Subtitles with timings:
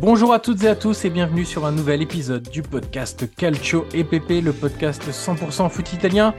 [0.00, 3.86] Bonjour à toutes et à tous et bienvenue sur un nouvel épisode du podcast Calcio
[3.94, 6.34] EPP, le podcast 100% foot italien.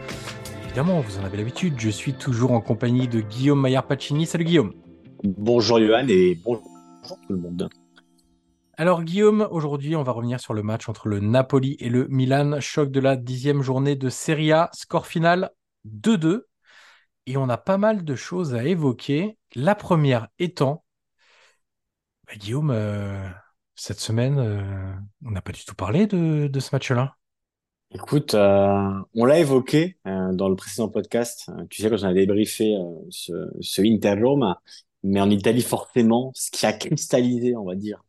[0.66, 4.25] Évidemment, vous en avez l'habitude, je suis toujours en compagnie de Guillaume Maillard Pacini.
[4.25, 4.73] Salut Guillaume.
[5.24, 6.63] Bonjour Johan et bonjour
[7.03, 7.69] tout le monde.
[8.78, 12.62] Alors Guillaume, aujourd'hui on va revenir sur le match entre le Napoli et le Milan,
[12.62, 15.52] choc de la dixième journée de Serie A, score final
[15.84, 16.47] 2-2.
[17.25, 19.38] Et on a pas mal de choses à évoquer.
[19.56, 20.85] La première étant,
[22.25, 23.28] bah, Guillaume, euh,
[23.75, 24.94] cette semaine, euh,
[25.25, 27.18] on n'a pas du tout parlé de, de ce match-là.
[27.91, 31.52] Écoute, euh, on l'a évoqué dans le précédent podcast.
[31.69, 32.78] Tu sais, quand on a débriefé
[33.09, 34.56] ce, ce Inter-Rome,
[35.03, 38.03] mais en Italie, forcément, ce qui a cristallisé, on va dire,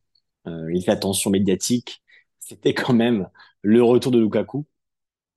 [0.46, 2.02] euh, l'attention médiatique,
[2.40, 3.28] c'était quand même
[3.62, 4.66] le retour de Lukaku.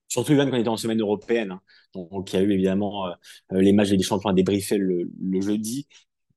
[0.07, 1.51] Surtout, Ivan, quand on était en semaine européenne.
[1.51, 1.61] hein.
[1.95, 3.11] Donc, il y a eu évidemment euh,
[3.51, 5.87] les matchs des champions à débriefer le, le jeudi.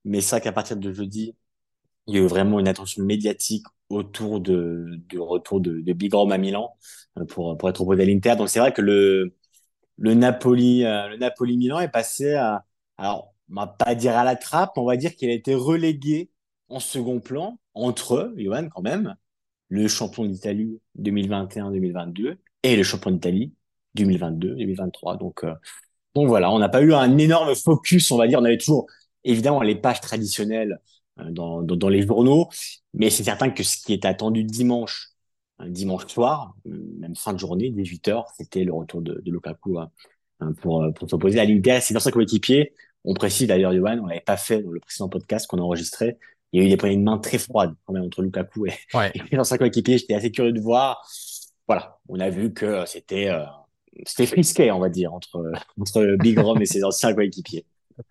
[0.04, 1.34] Mais vrai qu'à partir de jeudi,
[2.06, 6.12] il y a eu vraiment une attention médiatique autour de, du retour de, de Big
[6.14, 6.76] Rome à Milan
[7.18, 8.36] euh, pour, pour être opposé à l'Inter.
[8.36, 9.34] Donc c'est vrai que le,
[9.98, 12.64] le Napoli, euh, le Napoli-Milan est passé à,
[12.98, 16.30] alors on va pas dire à la trappe, on va dire qu'il a été relégué
[16.68, 19.14] en second plan entre eux, Johan quand même,
[19.68, 23.52] le champion d'Italie 2021-2022 et le champion d'Italie
[23.96, 25.18] 2022-2023.
[25.18, 25.54] Donc, euh,
[26.14, 28.40] donc voilà, on n'a pas eu un énorme focus, on va dire.
[28.40, 28.86] On avait toujours
[29.24, 30.80] évidemment les pages traditionnelles
[31.20, 32.48] euh, dans, dans, les journaux,
[32.94, 35.10] mais c'est certain que ce qui est attendu dimanche,
[35.58, 39.78] un dimanche soir, euh, même fin de journée, 18h, c'était le retour de, de Lukaku
[39.78, 39.90] hein,
[40.60, 41.80] pour, euh, pour s'opposer à l'Inter.
[41.80, 42.72] C'est dans sa coéquipier.
[43.06, 46.18] On précise d'ailleurs, Johan, on l'avait pas fait dans le précédent podcast qu'on a enregistré.
[46.52, 48.74] Il y a eu des poignées de main très froides quand même entre Lukaku et,
[48.94, 49.12] Ouais.
[49.32, 49.98] et sa coéquipier.
[49.98, 51.06] J'étais assez curieux de voir.
[51.68, 53.44] Voilà, on a vu que c'était euh,
[54.04, 57.64] c'était frisqué, on va dire, entre entre Big Rom et ses anciens coéquipiers.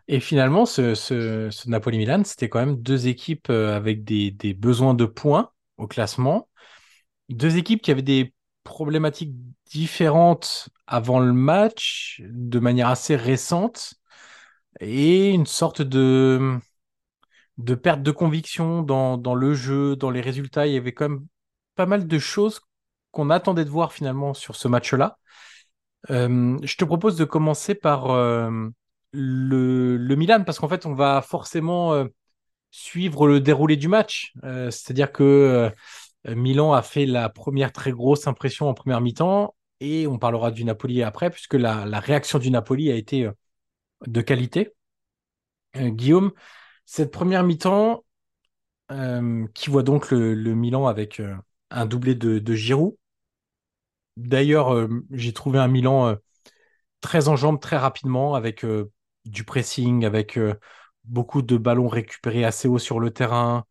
[0.07, 4.53] Et finalement, ce, ce, ce Napoli-Milan, c'était quand même deux équipes euh, avec des, des
[4.53, 6.49] besoins de points au classement.
[7.29, 8.33] Deux équipes qui avaient des
[8.63, 9.33] problématiques
[9.71, 13.95] différentes avant le match, de manière assez récente,
[14.79, 16.57] et une sorte de,
[17.57, 20.67] de perte de conviction dans, dans le jeu, dans les résultats.
[20.67, 21.25] Il y avait quand même
[21.75, 22.61] pas mal de choses
[23.11, 25.17] qu'on attendait de voir finalement sur ce match-là.
[26.11, 28.69] Euh, je te propose de commencer par euh,
[29.11, 32.05] le, le Milan, parce qu'en fait, on va forcément euh,
[32.71, 34.33] suivre le déroulé du match.
[34.43, 35.71] C'est-à-dire que
[36.27, 40.65] Milan a fait la première très grosse impression en première mi-temps, et on parlera du
[40.65, 43.29] Napoli après, puisque la, la réaction du Napoli a été
[44.07, 44.73] de qualité.
[45.77, 46.31] Euh, Guillaume,
[46.85, 48.03] cette première mi-temps,
[48.91, 51.35] euh, qui voit donc le, Milan avec euh,
[51.71, 52.95] un doublé de, Giroud.
[54.17, 56.15] D'ailleurs, j'ai trouvé un Milan
[57.01, 58.65] très en jambes très rapidement, avec
[59.25, 60.39] du pressing, avec
[61.03, 63.65] beaucoup de ballons récupérés assez haut sur le terrain,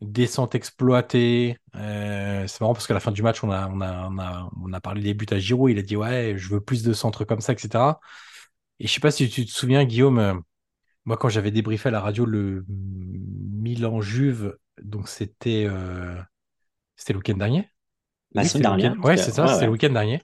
[0.00, 1.58] descente exploitée.
[1.74, 5.26] C'est marrant parce qu'à la fin du match, on a, on a parlé des buts
[5.30, 5.70] à Giroud.
[5.70, 8.00] Il a dit ouais, je veux plus de centres comme ça, etc.
[8.80, 10.34] Et je sais pas si tu te souviens, Guillaume, euh,
[11.04, 16.20] moi quand j'avais débriefé à la radio le Milan-Juve, donc c'était euh,
[16.96, 17.70] c'était le week-end dernier.
[18.32, 18.96] La Oui, semaine dernière.
[19.04, 19.66] Ouais, c'est ça, Ouais, c'était ouais.
[19.66, 20.22] le week-end dernier.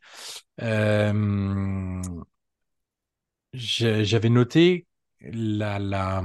[0.62, 2.02] Euh,
[3.52, 4.86] j'avais noté
[5.20, 6.22] la, la,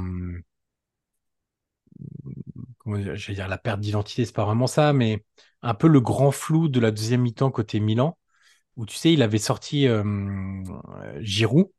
[2.80, 5.24] comment dire, la perte d'identité, c'est pas vraiment ça, mais
[5.62, 8.18] un peu le grand flou de la deuxième mi-temps côté Milan,
[8.78, 10.04] où tu sais, il avait sorti euh,
[11.22, 11.70] Giroud,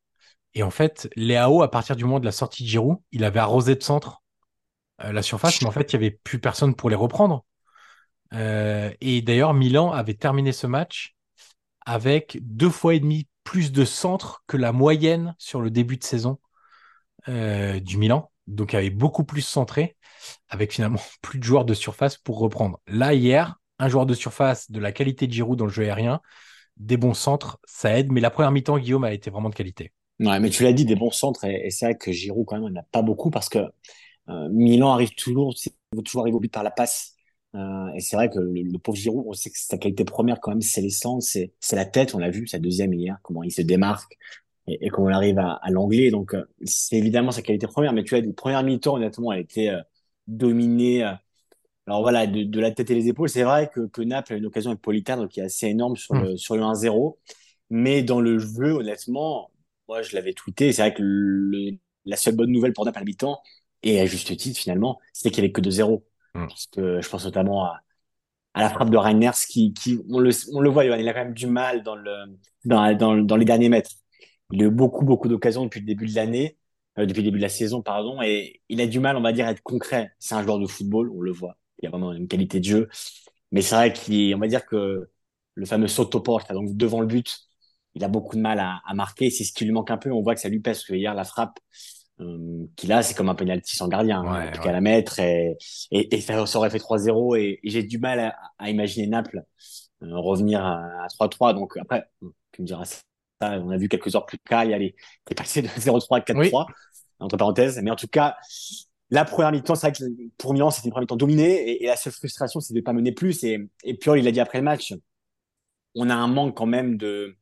[0.54, 3.40] et en fait, Léao, à partir du moment de la sortie de Giroud, il avait
[3.40, 4.22] arrosé de centre
[5.02, 7.44] euh, la surface, mais en fait, il y avait plus personne pour les reprendre.
[8.32, 11.14] Euh, et d'ailleurs, Milan avait terminé ce match
[11.84, 16.04] avec deux fois et demi plus de centres que la moyenne sur le début de
[16.04, 16.38] saison
[17.28, 18.30] euh, du Milan.
[18.46, 19.96] Donc, il avait beaucoup plus centré,
[20.48, 22.80] avec finalement plus de joueurs de surface pour reprendre.
[22.86, 26.20] Là, hier, un joueur de surface de la qualité de Giroud dans le jeu aérien,
[26.76, 28.12] des bons centres, ça aide.
[28.12, 29.92] Mais la première mi-temps, Guillaume, a été vraiment de qualité.
[30.20, 32.54] Ouais, mais tu l'as dit, des bons centres, et, et c'est vrai que Giroud, quand
[32.56, 33.58] même, on n'a pas beaucoup parce que
[34.30, 35.54] euh, Milan arrive toujours,
[35.94, 37.14] il toujours arriver au but par la passe.
[37.56, 40.40] Euh, et c'est vrai que le, le pauvre Giroud, on sait que sa qualité première,
[40.40, 42.14] quand même, c'est les centres, c'est c'est la tête.
[42.14, 44.16] On l'a vu, sa deuxième hier, comment il se démarque
[44.68, 46.10] et, et comment il arrive à, à l'angler.
[46.10, 47.92] Donc, euh, c'est évidemment sa qualité première.
[47.94, 49.80] Mais tu as dit, première mi-temps, honnêtement, elle était euh,
[50.28, 51.04] dominée.
[51.04, 51.12] euh,
[51.86, 53.28] alors voilà, de, de la tête et les épaules.
[53.28, 56.14] C'est vrai que, que Naples a une occasion avec Politano qui est assez énorme sur
[56.14, 56.16] Mm.
[56.16, 57.18] le, sur le 1-0.
[57.70, 59.50] Mais dans le jeu, honnêtement,
[59.88, 60.72] moi, je l'avais tweeté.
[60.72, 63.40] C'est vrai que le, la seule bonne nouvelle pour Naples à mi-temps,
[63.82, 66.04] et à juste titre finalement, c'est qu'il n'y avait que 2-0.
[66.34, 66.46] Mm.
[66.46, 67.80] Parce que je pense notamment à,
[68.54, 71.24] à la frappe de Reiners qui, qui on, le, on le voit, il a quand
[71.24, 73.90] même du mal dans, le, dans, dans, dans les derniers mètres.
[74.52, 76.56] Il a eu beaucoup, beaucoup d'occasions depuis le début de l'année,
[76.98, 79.32] euh, depuis le début de la saison, pardon, et il a du mal, on va
[79.32, 80.12] dire, à être concret.
[80.18, 81.56] C'est un joueur de football, on le voit.
[81.82, 82.88] Il a vraiment une qualité de jeu.
[83.52, 85.08] Mais c'est vrai qu'on va dire que
[85.54, 87.48] le fameux sottoporta, donc devant le but,
[87.94, 89.30] il a beaucoup de mal à, à marquer.
[89.30, 90.10] C'est ce qui lui manque un peu.
[90.12, 91.58] On voit que ça lui pèse parce que hier, la frappe
[92.20, 94.20] euh, qu'il a, c'est comme un penalty sans gardien.
[94.22, 94.32] hein.
[94.42, 94.64] Ouais, en tout ouais.
[94.64, 95.18] cas, la mettre.
[95.20, 95.56] Et,
[95.90, 97.36] et, et ça, aurait fait 3-0.
[97.38, 99.42] Et, et j'ai du mal à, à imaginer Naples
[100.02, 101.54] euh, revenir à, à 3-3.
[101.54, 102.04] Donc après,
[102.52, 103.00] tu me diras ça.
[103.40, 104.94] On a vu quelques heures plus tard, il y a les,
[105.26, 106.50] t'es passé de 0-3 à 4-3, Oui.
[107.20, 107.78] entre parenthèses.
[107.82, 108.36] Mais en tout cas,
[109.10, 110.04] la première mi-temps, c'est vrai que
[110.38, 111.52] pour Milan, c'était une première mi-temps dominée.
[111.70, 113.42] Et, et la seule frustration, c'est de ne pas mener plus.
[113.44, 114.94] Et, et Piol, il a dit après le match,
[115.94, 117.36] on a un manque quand même de,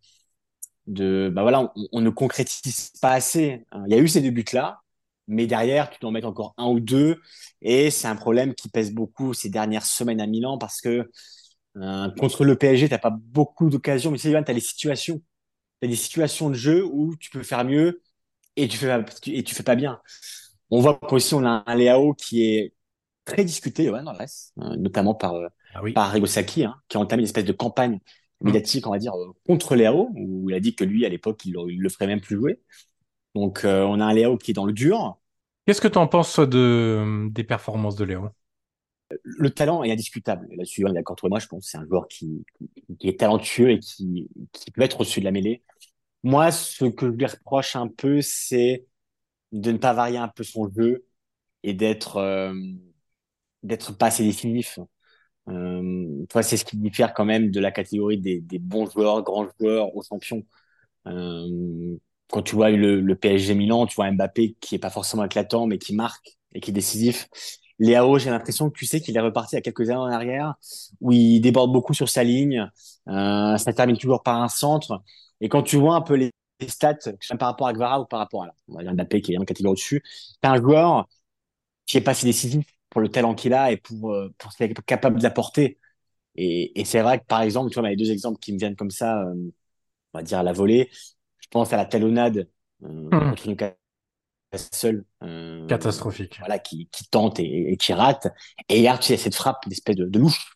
[0.86, 3.64] de bah voilà, on, on ne concrétise pas assez.
[3.72, 3.84] hein.
[3.86, 4.80] Il y a eu ces deux buts-là,
[5.28, 7.20] mais derrière, tu dois en mettre encore un ou deux.
[7.62, 11.10] Et c'est un problème qui pèse beaucoup ces dernières semaines à Milan parce que
[11.76, 14.10] euh, contre le PSG, t'as pas beaucoup d'occasions.
[14.10, 15.22] Mais tu sais, t'as les situations.
[15.80, 18.02] T'as des situations de jeu où tu peux faire mieux
[18.56, 20.00] et tu fais pas, et tu fais pas bien.
[20.70, 22.74] On voit qu'aussi, on a un Léao qui est
[23.24, 25.34] très discuté, Johan, dans euh, notamment par,
[25.74, 25.92] Ah oui.
[25.94, 28.00] par Arrigo Sacchi, hein, qui a entamé une espèce de campagne
[28.42, 31.44] médiatique, on va dire, euh, contre Léao, où il a dit que lui, à l'époque,
[31.44, 32.60] il, le- il le ferait même plus jouer.
[33.34, 35.18] Donc, euh, on a un Léao qui est dans le dur.
[35.66, 38.30] Qu'est-ce que tu en penses de, des performances de Léo?
[39.24, 40.48] Le talent est indiscutable.
[40.50, 42.44] Là-dessus, on est d'accord, toi et moi, je pense que c'est un joueur qui,
[42.98, 45.62] qui est talentueux et qui, qui peut être au-dessus de la mêlée.
[46.24, 48.86] Moi, ce que je lui reproche un peu, c'est
[49.52, 51.06] de ne pas varier un peu son jeu
[51.64, 52.54] et d'être euh,
[53.62, 54.78] d'être pas assez décisif.
[55.48, 59.94] Euh, c'est ce qui diffère quand même de la catégorie des, bons joueurs, grands joueurs
[59.96, 60.42] aux champions.
[61.06, 61.96] Euh,
[62.30, 65.78] quand tu vois le, PSG Milan, tu vois Mbappé qui est pas forcément éclatant, mais
[65.78, 67.28] qui marque et qui est décisif.
[67.78, 70.54] Léao, j'ai l'impression que tu sais qu'il est reparti à quelques années en arrière,
[71.00, 72.70] où il déborde beaucoup sur sa ligne.
[73.08, 75.02] Euh, ça termine toujours par un centre.
[75.40, 76.30] Et quand tu vois un peu les,
[76.68, 76.98] stats,
[77.40, 80.02] par rapport à Gvara ou par rapport à là, Mbappé qui est une catégorie au-dessus,
[80.04, 81.08] c'est un joueur
[81.86, 84.58] qui est pas si décisif pour le talent qu'il a et pour, euh, pour ce
[84.58, 85.80] qu'il est capable d'apporter.
[86.36, 88.52] Et, et c'est vrai que, par exemple, tu vois, il y a deux exemples qui
[88.54, 89.34] me viennent comme ça, euh,
[90.14, 90.90] on va dire à la volée.
[91.40, 92.48] Je pense à la talonnade
[92.84, 93.32] euh, Hmm.
[93.32, 96.40] contre Newcastle, euh, Catastrophique.
[96.40, 98.28] voilà, qui, qui tente et, et qui rate.
[98.68, 100.54] Et hier, tu sais, cette frappe d'espèce de, de louche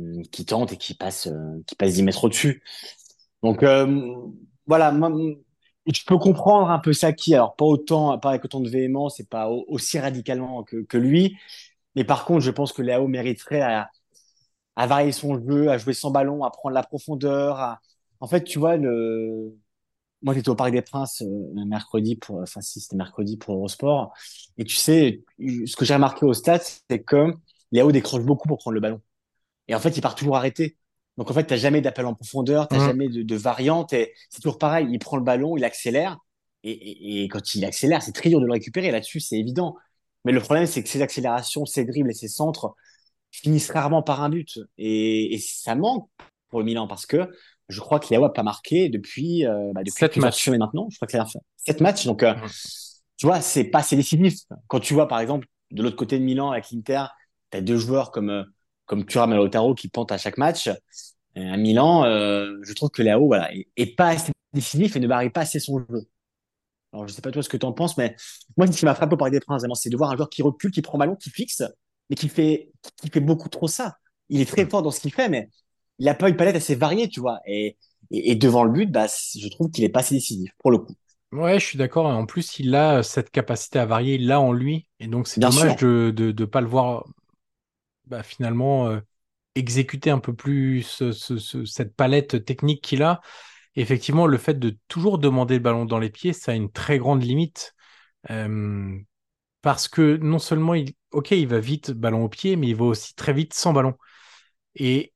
[0.00, 1.28] euh, qui tente et qui passe,
[1.66, 2.62] qui passe 10 mètres au-dessus.
[3.42, 3.64] Donc,
[4.66, 5.10] voilà, moi,
[5.86, 9.24] je peux comprendre un peu qui, alors pas autant, pas avec autant de véhémence et
[9.24, 11.36] pas au- aussi radicalement que, lui.
[11.96, 13.90] Mais par contre, je pense que Léo mériterait à,
[14.86, 17.78] varier son jeu, à jouer sans ballon, à prendre la profondeur.
[18.20, 19.54] En fait, tu vois, le...
[20.22, 24.14] moi, j'étais au Parc des Princes euh, mercredi pour, enfin, si c'était mercredi pour Eurosport.
[24.58, 27.34] Et tu sais, ce que j'ai remarqué au stade, c'est que
[27.72, 29.00] Léo décroche beaucoup pour prendre le ballon.
[29.68, 30.78] Et en fait, il part toujours arrêté.
[31.18, 32.86] Donc, en fait, tu n'as jamais d'appel en profondeur, tu n'as Mhm.
[32.86, 33.92] jamais de, de variante.
[33.92, 34.86] Et c'est toujours pareil.
[34.90, 36.18] Il prend le ballon, il accélère.
[36.64, 38.90] Et, et, et quand il accélère, c'est très dur de le récupérer.
[38.90, 39.76] Là-dessus, c'est évident.
[40.24, 42.74] Mais le problème, c'est que ces accélérations, ces dribbles et ces centres
[43.30, 44.58] finissent rarement par un but.
[44.78, 46.08] Et, et ça manque
[46.48, 47.28] pour le Milan parce que
[47.68, 50.48] je crois que Léo n'a pas marqué depuis, euh, bah, depuis Sept plusieurs matchs.
[50.48, 50.88] maintenant.
[50.90, 52.04] Je crois que c'est fait sept matchs.
[52.06, 52.48] Donc, euh, Mhm.
[53.16, 54.34] tu vois, c'est pas assez décisif.
[54.68, 57.04] Quand tu vois, par exemple, de l'autre côté de Milan avec l'Inter,
[57.50, 58.44] tu as deux joueurs comme, euh,
[58.92, 60.68] comme Thuram et Lautaro qui pentent à chaque match.
[60.68, 60.74] Euh,
[61.34, 65.08] à Milan, euh, je trouve que Léo voilà, est, est pas assez décisif et ne
[65.08, 66.02] varie pas assez son jeu.
[66.92, 68.14] Alors, je sais pas toi ce que tu en penses, mais
[68.58, 70.42] moi, ce qui m'a frappé au Parc des Princes, c'est de voir un joueur qui
[70.42, 71.62] recule, qui prend ballon, qui fixe,
[72.10, 72.70] mais qui fait,
[73.00, 73.96] qui fait beaucoup trop ça.
[74.28, 75.48] Il est très fort dans ce qu'il fait, mais
[75.98, 77.40] il a pas une palette assez variée, tu vois.
[77.46, 77.78] Et,
[78.10, 80.76] et, et devant le but, bah, je trouve qu'il est pas assez décisif, pour le
[80.76, 80.92] coup.
[81.32, 82.04] Ouais, je suis d'accord.
[82.04, 84.86] En plus, il a cette capacité à varier, il l'a en lui.
[85.00, 86.12] Et donc, c'est dommage sûr.
[86.12, 87.06] de de pas le voir
[88.12, 89.00] bah, finalement euh,
[89.56, 93.20] exécuter un peu plus ce- ce- ce- cette palette technique qu'il a.
[93.76, 96.98] Effectivement, le fait de toujours demander le ballon dans les pieds, ça a une très
[96.98, 97.74] grande limite.
[98.30, 98.98] Euh,
[99.62, 100.94] parce que non seulement, il,
[101.32, 103.94] il va vite ballon au pied, mais il va aussi très vite sans ballon.
[104.76, 105.14] Et,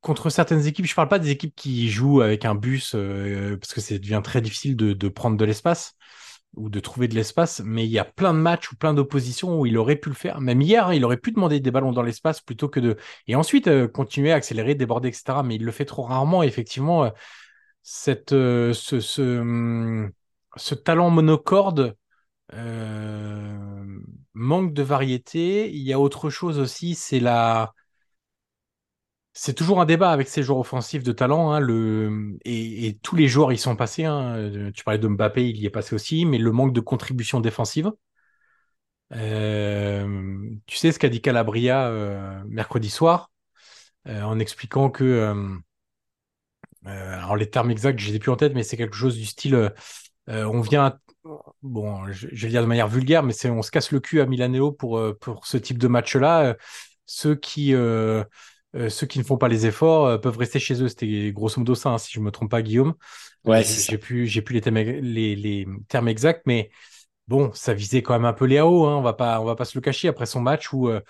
[0.00, 3.72] contre certaines équipes, je parle pas des équipes qui jouent avec un bus, euh, parce
[3.72, 5.94] que ça devient très difficile de prendre de l'espace
[6.54, 9.60] ou de trouver de l'espace, mais il y a plein de matchs ou plein d'oppositions
[9.60, 10.40] où il aurait pu le faire.
[10.40, 12.96] Même hier, il aurait pu demander des ballons dans l'espace plutôt que de...
[13.26, 15.42] Et ensuite, euh, continuer à accélérer, déborder, etc.
[15.42, 16.42] Mais il le fait trop rarement.
[16.42, 17.10] Effectivement, euh,
[17.82, 20.12] cette, euh, ce, ce, hum,
[20.56, 21.96] ce talent monocorde
[24.34, 25.70] manque de variété.
[25.70, 27.72] Il y a autre chose aussi, c'est la...
[29.34, 31.66] C'est toujours un débat avec ces joueurs offensifs de talent, hein,
[32.44, 34.04] et, tous les joueurs y sont passés.
[34.04, 34.36] hein.
[34.36, 37.40] Euh, Tu parlais de Mbappé, il y est passé aussi, mais le manque de contribution
[37.40, 37.90] défensive.
[39.14, 43.30] Euh, tu sais ce qu'a dit Calabria euh, mercredi soir,
[44.06, 45.34] en expliquant que,
[46.84, 49.26] alors les termes exacts, je les ai plus en tête, mais c'est quelque chose du
[49.26, 49.72] style,
[50.26, 50.98] on vient,
[51.62, 54.20] bon, je, je vais dire de manière vulgaire, mais c'est on se casse le cul
[54.20, 56.56] à Milanello pour pour ce type de match-là.
[57.06, 57.74] Ceux qui
[58.76, 60.88] euh, ceux qui ne font pas les efforts euh, peuvent rester chez eux.
[60.88, 62.94] C'était grosso modo ça, hein, si je me trompe pas, Guillaume.
[63.48, 66.70] Euh, Ouais, j'ai plus j'ai plus les les, les termes exacts, mais
[67.28, 69.64] bon, ça visait quand même un peu Léao, hein, on va pas on va pas
[69.66, 71.00] se le cacher après son match où euh,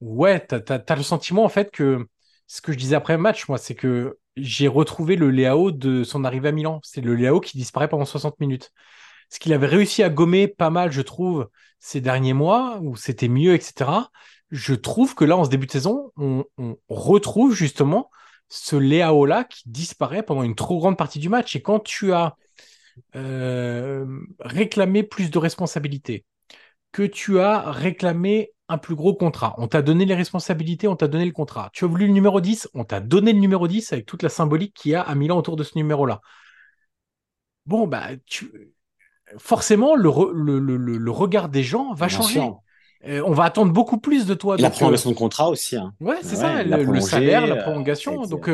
[0.00, 2.08] Ouais, t'as, t'as, t'as le sentiment en fait que
[2.48, 6.04] ce que je disais après le match, moi, c'est que j'ai retrouvé le Léao de
[6.04, 6.80] son arrivée à Milan.
[6.84, 8.72] C'est le Léao qui disparaît pendant 60 minutes.
[9.30, 11.48] Ce qu'il avait réussi à gommer pas mal, je trouve,
[11.80, 14.10] ces derniers mois, où c'était mieux, etc.
[14.50, 18.10] Je trouve que là, en ce début de saison, on, on retrouve justement
[18.48, 21.54] ce Léao-là qui disparaît pendant une trop grande partie du match.
[21.54, 22.36] Et quand tu as
[23.16, 24.06] euh,
[24.40, 26.24] réclamé plus de responsabilités,
[26.92, 29.54] que tu as réclamé un plus gros contrat.
[29.58, 31.70] On t'a donné les responsabilités, on t'a donné le contrat.
[31.72, 34.28] Tu as voulu le numéro 10, on t'a donné le numéro 10 avec toute la
[34.28, 36.20] symbolique qu'il y a à Milan autour de ce numéro-là.
[37.66, 38.72] Bon, bah, tu...
[39.38, 42.40] forcément, le, re- le, le, le- le regard des gens va Bien changer.
[42.40, 42.62] sûr.
[43.06, 44.56] Euh, on va attendre beaucoup plus de toi.
[44.56, 45.76] La euh, prolongation de contrat aussi.
[45.76, 45.94] Hein.
[46.00, 48.22] ouais, c'est Ouais, ça, le, salaire, la euh, prolongation.
[48.26, 48.50] Donc,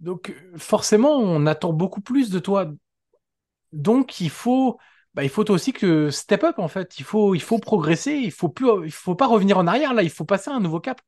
[0.00, 2.70] donc, forcément, on attend beaucoup plus de toi.
[3.72, 4.78] Donc, il faut,
[5.14, 6.98] bah, il faut aussi que step up, en fait.
[6.98, 8.12] Il faut, il faut progresser.
[8.12, 9.94] Il faut plus, il faut pas revenir en arrière.
[9.94, 11.00] Là, il faut passer à un nouveau cap.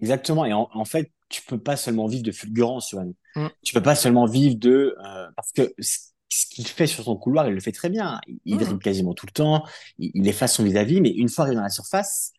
[0.00, 0.44] Exactement.
[0.44, 3.12] Et en, en fait, tu peux pas seulement vivre de fulgurance, Johan.
[3.34, 3.46] Mm.
[3.62, 5.74] Tu peux pas seulement vivre de euh, parce que
[6.42, 8.20] ce qu'il fait sur son couloir, il le fait très bien.
[8.26, 8.58] Il, il Mm.
[8.58, 9.64] dribble quasiment tout le temps.
[9.98, 12.32] Il, il efface son vis-à-vis, mais une fois arrivé dans la surface,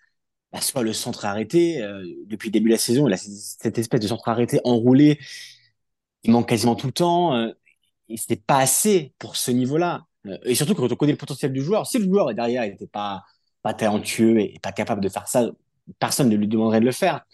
[0.54, 1.82] bah, soit le centre arrêté.
[1.84, 5.20] euh, depuis le début de la saison, il a cette espèce de centre arrêté enroulé.
[6.24, 7.36] Il manque quasiment tout le temps.
[7.36, 7.51] Euh,
[8.10, 10.06] et c'était pas assez pour ce niveau-là.
[10.27, 12.88] Euh, et surtout quand on connaît le potentiel du joueur, si le joueur derrière était
[12.88, 13.24] pas
[13.63, 15.50] pas talentueux et pas capable de faire ça,
[16.00, 17.25] personne ne lui demanderait de le faire.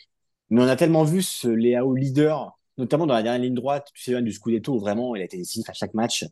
[0.49, 4.03] Mais on a tellement vu ce Léao leader, notamment dans la dernière ligne droite, tu
[4.03, 6.25] sais, du Scudetto, où vraiment il a été décisif à chaque match.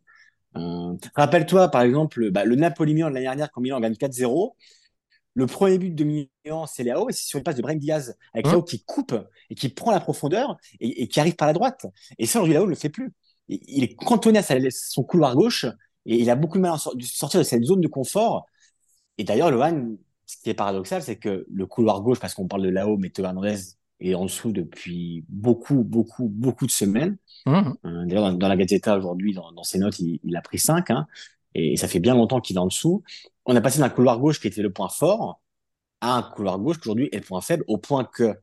[0.57, 4.55] Euh, rappelle-toi, par exemple, bah, le Napoli-Milan de l'année dernière, quand Milan gagne 4-0.
[5.33, 8.17] Le premier but de Milan, c'est Léao, et c'est sur une passe de Brahim Diaz,
[8.33, 8.51] avec Hum.
[8.53, 9.15] Léao qui coupe
[9.49, 11.85] et qui prend la profondeur et, et qui arrive par la droite.
[12.17, 13.13] Et ça, aujourd'hui, Léao ne le fait plus.
[13.47, 15.65] Il, il est cantonné à sa- son couloir gauche,
[16.05, 18.45] et il a beaucoup de mal à sortir de cette zone de confort.
[19.17, 22.63] Et d'ailleurs, Lohan, ce qui est paradoxal, c'est que le couloir gauche, parce qu'on parle
[22.63, 23.57] de là-haut, mais Théo Hernandez
[24.01, 27.17] est en dessous depuis beaucoup, beaucoup, beaucoup de semaines.
[27.45, 27.75] Mhm.
[27.85, 30.59] Euh, D'ailleurs, dans, dans la Gazzetta aujourd'hui, dans, dans ses notes, il, il a pris
[30.59, 31.07] 5, hein,
[31.53, 33.03] et ça fait bien longtemps qu'il est en dessous.
[33.45, 35.41] On a passé d'un couloir gauche qui était le point fort
[36.01, 38.35] à un couloir gauche qui aujourd'hui est le point faible, au point que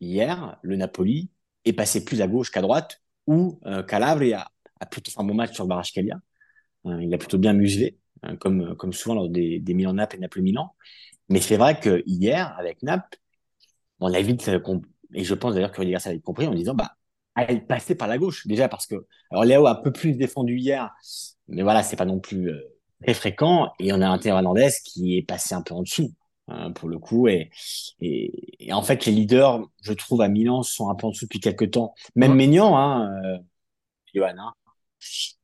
[0.00, 1.30] hier, le Napoli
[1.64, 5.34] est passé plus à gauche qu'à droite, où euh, Calabria a plutôt fait un bon
[5.34, 6.20] match sur Barashkelia.
[6.86, 10.18] Euh, il a plutôt bien muselé, euh, comme, comme souvent lors des, des Milan-Naples et
[10.20, 10.74] Naples-Milan.
[11.28, 13.18] Mais c'est vrai que hier, avec Naples,
[14.00, 14.58] on a vite, euh,
[15.16, 16.92] et je pense d'ailleurs que Rudiger avait compris en disant, bah,
[17.34, 18.46] allez passer par la gauche.
[18.46, 20.94] Déjà parce que, alors Léo a un peu plus défendu hier,
[21.48, 22.60] mais voilà, c'est pas non plus euh,
[23.02, 23.72] très fréquent.
[23.80, 26.12] Et on a un Théo Hernandez qui est passé un peu en dessous,
[26.48, 27.28] hein, pour le coup.
[27.28, 27.50] Et,
[28.00, 31.26] et, et, en fait, les leaders, je trouve, à Milan, sont un peu en dessous
[31.26, 31.94] depuis quelques temps.
[32.14, 32.36] Même Ouais.
[32.36, 33.38] Maignan, hein, euh,
[34.14, 34.52] Johan, hein.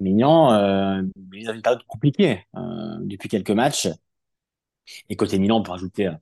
[0.01, 1.03] Maignan, euh,
[1.35, 3.89] il dans une période compliquée euh, depuis quelques matchs.
[5.09, 6.15] Et côté Milan, on peut rajouter, euh,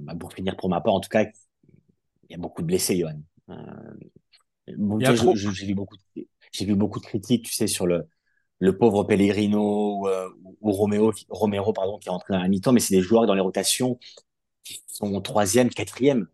[0.00, 1.26] bah, pour finir pour ma part, en tout cas,
[2.34, 3.20] y a beaucoup de blessés, Johan.
[3.50, 3.54] Euh,
[4.76, 8.06] bon, Il j'ai vu beaucoup, de- j'ai vu beaucoup de critiques, tu sais, sur le,
[8.60, 10.28] le pauvre Pellegrino ou, euh,
[10.60, 13.26] ou Romeo, qui- Romero, pardon, qui est rentré à la mi-temps, mais c'est des joueurs
[13.26, 13.98] dans les rotations
[14.62, 16.26] qui sont troisième, quatrième.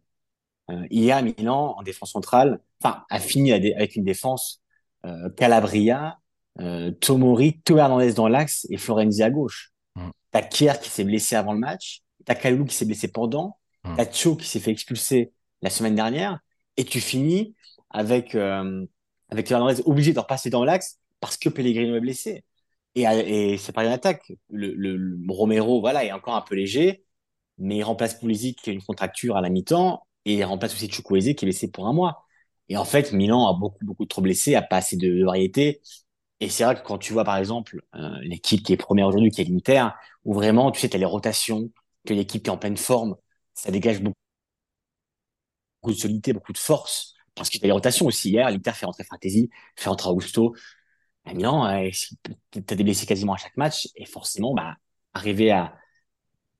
[0.70, 4.62] Euh, hier, Milan, en défense centrale, enfin, a fini avec une défense
[5.06, 6.18] euh, Calabria,
[6.60, 9.72] euh, Tomori, Théo Hernandez dans l'axe et Florenzi à gauche.
[9.96, 10.10] Mm.
[10.30, 13.94] T'as Kier qui s'est blessé avant le match, t'as Kalou qui s'est blessé pendant, Mm.
[13.96, 16.40] t'as Cho qui s'est fait expulser la semaine dernière,
[16.76, 17.54] et tu finis
[17.90, 18.86] avec euh,
[19.30, 19.52] avec
[19.84, 22.44] obligé de repasser dans l'axe parce que Pellegrino est blessé.
[22.94, 24.32] Et, et c'est pas une attaque.
[24.50, 27.04] Le, Romero, voilà, est encore un peu léger,
[27.58, 30.90] mais il remplace Pulisic qui a une contracture à la mi-temps et il remplace aussi
[30.90, 32.24] Chukwueze qui est blessé pour un mois.
[32.68, 35.80] Et en fait, Milan a beaucoup beaucoup trop blessé, a pas assez de, variété.
[36.40, 39.30] Et c'est vrai que quand tu vois par exemple euh, l'équipe qui est première aujourd'hui,
[39.30, 39.88] qui est l'Inter,
[40.24, 41.70] où vraiment tu sais t'as les rotations,
[42.06, 43.16] que l'équipe qui est en pleine forme,
[43.54, 44.16] ça dégage beaucoup
[45.88, 47.14] de solidité, beaucoup de force.
[47.34, 48.30] Parce que t'as les rotations aussi.
[48.30, 50.54] Hier, l'Inter fait rentrer Fratesi, fait rentrer Augusto.
[51.24, 51.90] À Milan, euh,
[52.50, 53.88] t'as des blessés quasiment à chaque match.
[53.96, 54.76] Et forcément, bah,
[55.14, 55.74] arriver à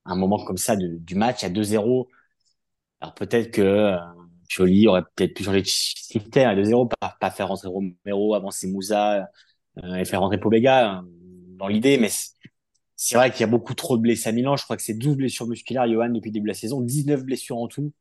[0.05, 2.09] un moment comme ça du match à 2-0,
[3.01, 3.97] alors peut-être que euh,
[4.49, 9.29] Pioli aurait peut-être pu changer de système à 2-0, pas, faire rentrer Romero, avancer Moussa
[9.79, 11.03] euh, et faire rentrer Pobega euh,
[11.57, 11.99] dans l'idée.
[11.99, 12.11] Mais
[12.97, 14.57] c'est vrai qu'il y a beaucoup trop de blessés à Milan.
[14.57, 17.25] Je crois que c'est 12 blessures musculaires, Johan, depuis le début de la saison, 19
[17.25, 17.93] blessures en tout.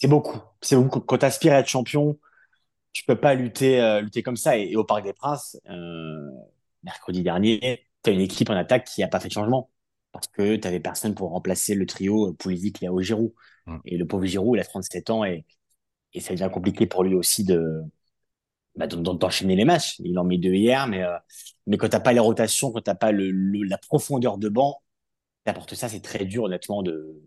[0.00, 0.38] C'est beaucoup.
[0.62, 1.00] C'est beaucoup.
[1.00, 2.18] Quand tu aspires à être champion,
[2.92, 4.58] tu peux pas lutter, euh, lutter comme ça.
[4.58, 6.30] Et, et au Parc des Princes, euh,
[6.84, 9.70] mercredi dernier, tu as une équipe en attaque qui a pas fait de changement.
[10.12, 13.32] Parce que tu avais personne pour remplacer le trio euh, Pulisic, Léo Giroud.
[13.66, 13.78] Mm.
[13.86, 15.46] Et le pauvre Giroud, il a 37 ans et,
[16.14, 17.82] et ça devient compliqué pour lui aussi de
[18.76, 19.96] bah, d'en- d'en- d'enchaîner les matchs.
[20.00, 21.16] Il en met deux hier, mais, euh,
[21.66, 24.82] mais quand t'as pas les rotations, quand t'as pas le, le- la profondeur de banc,
[25.44, 27.22] t'apportes ça, c'est très dur honnêtement de,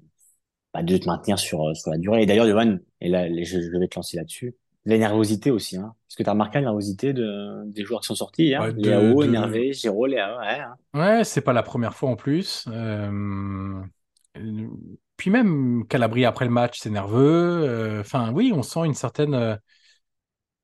[0.73, 2.23] bah, de te maintenir sur, euh, sur la durée.
[2.23, 4.55] Et d'ailleurs, Johan, et là, je, je vais te lancer là-dessus,
[4.85, 5.77] la nervosité aussi.
[5.77, 5.93] Hein.
[6.09, 8.61] Est-ce que tu as remarqué la nervosité de, des joueurs qui sont sortis hier?
[8.61, 10.59] Ouais, de- Léao, de- énervé, Giro, Léa, ouais.
[10.59, 10.75] hein.
[10.93, 12.65] Ouais, c'est pas la première fois en plus.
[12.67, 13.81] Euh,
[15.17, 17.63] Puis même Calabria après le match, c'est nerveux.
[17.63, 19.55] Euh, Enfin, oui, on sent une certaine, euh,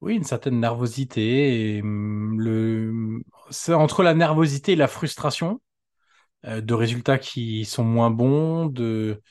[0.02, 1.78] oui, une certaine nervosité.
[1.78, 3.22] Et, hum, le...
[3.50, 5.62] C'est entre la nervosité et la frustration
[6.46, 9.22] de résultats qui sont moins bons, de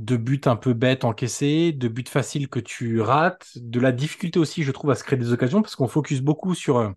[0.00, 4.38] de buts un peu bêtes encaissés, de buts faciles que tu rates, de la difficulté
[4.38, 6.90] aussi, je trouve, à se créer des occasions parce qu'on focus beaucoup sur euh,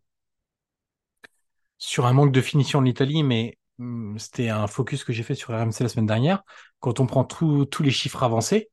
[2.00, 5.50] un manque de finition en Italie, mais hum, c'était un focus que j'ai fait sur
[5.54, 6.44] RMC la semaine dernière.
[6.80, 8.70] Quand on prend tous les chiffres avancés,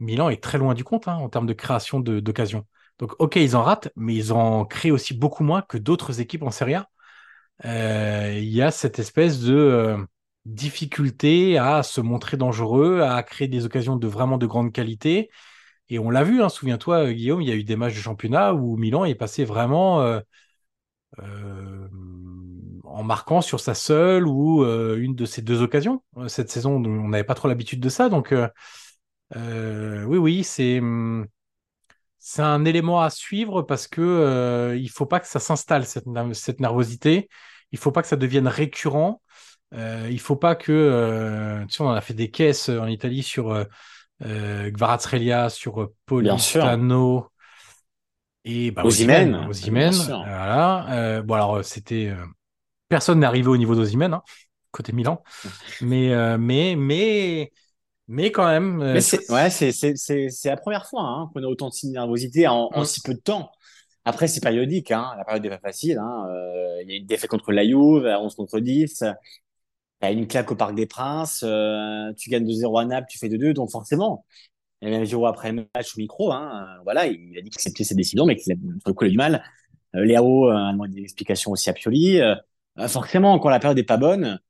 [0.00, 2.66] Milan est très loin du compte hein, en termes de création d'occasions.
[2.98, 6.42] Donc, ok, ils en ratent, mais ils en créent aussi beaucoup moins que d'autres équipes
[6.42, 6.90] en Serie A.
[7.64, 9.98] Euh, Il y a cette espèce de euh,
[10.44, 15.30] difficulté à se montrer dangereux, à créer des occasions de vraiment de grande qualité.
[15.88, 18.00] Et on l'a vu, hein, souviens-toi, euh, Guillaume, il y a eu des matchs de
[18.00, 20.20] championnat où Milan est passé vraiment euh,
[21.20, 21.88] euh,
[22.84, 26.02] en marquant sur sa seule ou une de ses deux occasions.
[26.28, 28.08] Cette saison, on n'avait pas trop l'habitude de ça.
[28.08, 28.34] Donc,
[29.34, 31.26] oui, oui, c'est hum,
[32.18, 36.60] c'est un élément à suivre parce que il faut pas que ça s'installe cette, cette
[36.60, 37.28] nervosité.
[37.72, 39.22] Il faut pas que ça devienne récurrent.
[39.72, 42.86] Euh, il faut pas que euh, tu sais, on en a fait des caisses en
[42.86, 43.64] Italie sur euh,
[44.24, 44.70] euh,
[45.48, 45.94] sur euh.
[46.06, 47.28] Politano
[48.44, 50.20] et bah, sûr.
[50.20, 50.86] euh, voilà.
[51.18, 52.24] Euh, bon alors euh, c'était euh,
[52.88, 54.22] personne n'est arrivé au niveau d'Osimhen hein,
[54.72, 55.22] côté Milan,
[55.80, 57.52] mais euh, mais mais
[58.08, 58.82] mais quand même.
[58.82, 61.90] euh, Mais c'est ouais, c'est c'est la première fois hein, qu'on a autant de signes
[61.92, 62.84] de nervosité en, en Mm.
[62.84, 63.50] si peu de temps.
[64.04, 65.12] Après, c'est périodique, hein.
[65.18, 65.98] La période n'est pas facile.
[65.98, 66.26] Hein.
[66.30, 69.04] Euh, Il y a une défaite contre la Juve, à 11 contre 10.
[70.10, 71.42] Une claque au Parc des Princes.
[71.44, 73.54] euh, tu gagnes 2-0 à Naples, tu fais 2-2.
[73.54, 74.24] Donc forcément,
[74.82, 77.84] et même Giroud après le match au micro, hein, voilà, il a dit qu'il acceptait
[77.84, 79.44] ses décisions, mais qu'il a le coup il a du mal.
[79.96, 82.20] Euh, Léao euh, a demandé des explications aussi à Pioli.
[82.20, 82.34] Euh,
[82.78, 84.40] euh, forcément, quand la période n'est pas bonne,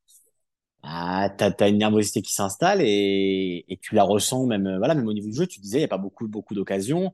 [0.82, 5.12] ah, t'as, t'as une nervosité qui s'installe et, tu la ressens même, voilà, même au
[5.12, 7.12] niveau du jeu, tu disais, il n'y a pas beaucoup, beaucoup d'occasions.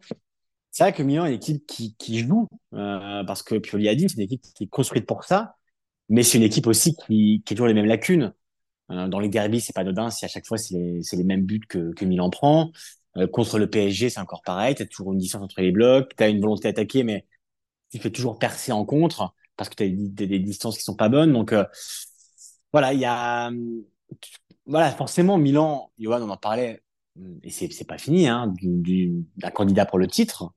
[0.71, 1.67] c'est vrai que Milan est une équipe
[1.99, 5.58] qui, joue, parce que Pioli a dit, c'est une équipe qui est construite pour ça,
[6.09, 8.33] mais c'est une équipe aussi qui, a toujours les mêmes lacunes.
[8.91, 10.75] Euh, dans les derbies, c'est pas anodin si à chaque fois c'est
[11.13, 12.73] les, mêmes buts que, que Milan prend.
[13.17, 14.75] Euh, contre le PSG, c'est encore pareil.
[14.75, 17.27] Tu as toujours une distance entre les blocs, tu as une volonté d'attaquer, mais
[17.91, 20.97] tu fais toujours percer en contre parce que tu as des, des, distances qui sont
[20.97, 21.33] pas bonnes.
[21.33, 21.65] Donc euh,
[22.73, 23.51] voilà, il y a
[24.67, 25.91] voilà forcément Milan.
[25.99, 26.83] Johan, on en parlait
[27.43, 30.53] et c'est pas fini hein, d'un candidat pour le titre.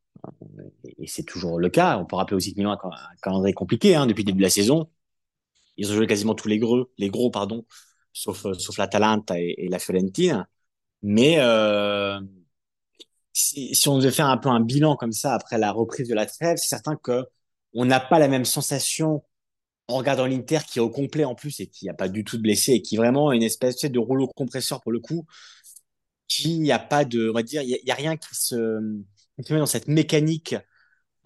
[0.99, 1.97] Et c'est toujours le cas.
[1.97, 4.43] On peut rappeler aussi que Milan a un calendrier compliqué hein, depuis le début de
[4.43, 4.87] la saison.
[5.77, 7.65] Ils ont joué quasiment tous les gros, les gros pardon,
[8.13, 10.47] sauf sauf l'Atalanta et, et la Fiorentina.
[11.03, 12.19] Mais euh,
[13.33, 16.15] si, si, on devait faire un peu un bilan comme ça après la reprise de
[16.15, 17.25] la trêve, c'est certain que
[17.73, 19.23] on n'a pas la même sensation
[19.87, 22.37] en regardant l'Inter qui est au complet en plus et qui n'a pas du tout
[22.37, 25.25] de blessé et qui vraiment une espèce de rouleau compresseur pour le coup,
[26.27, 28.79] qui n'y a pas de, on va dire, il y, a rien qui se,
[29.37, 30.55] met dans cette mécanique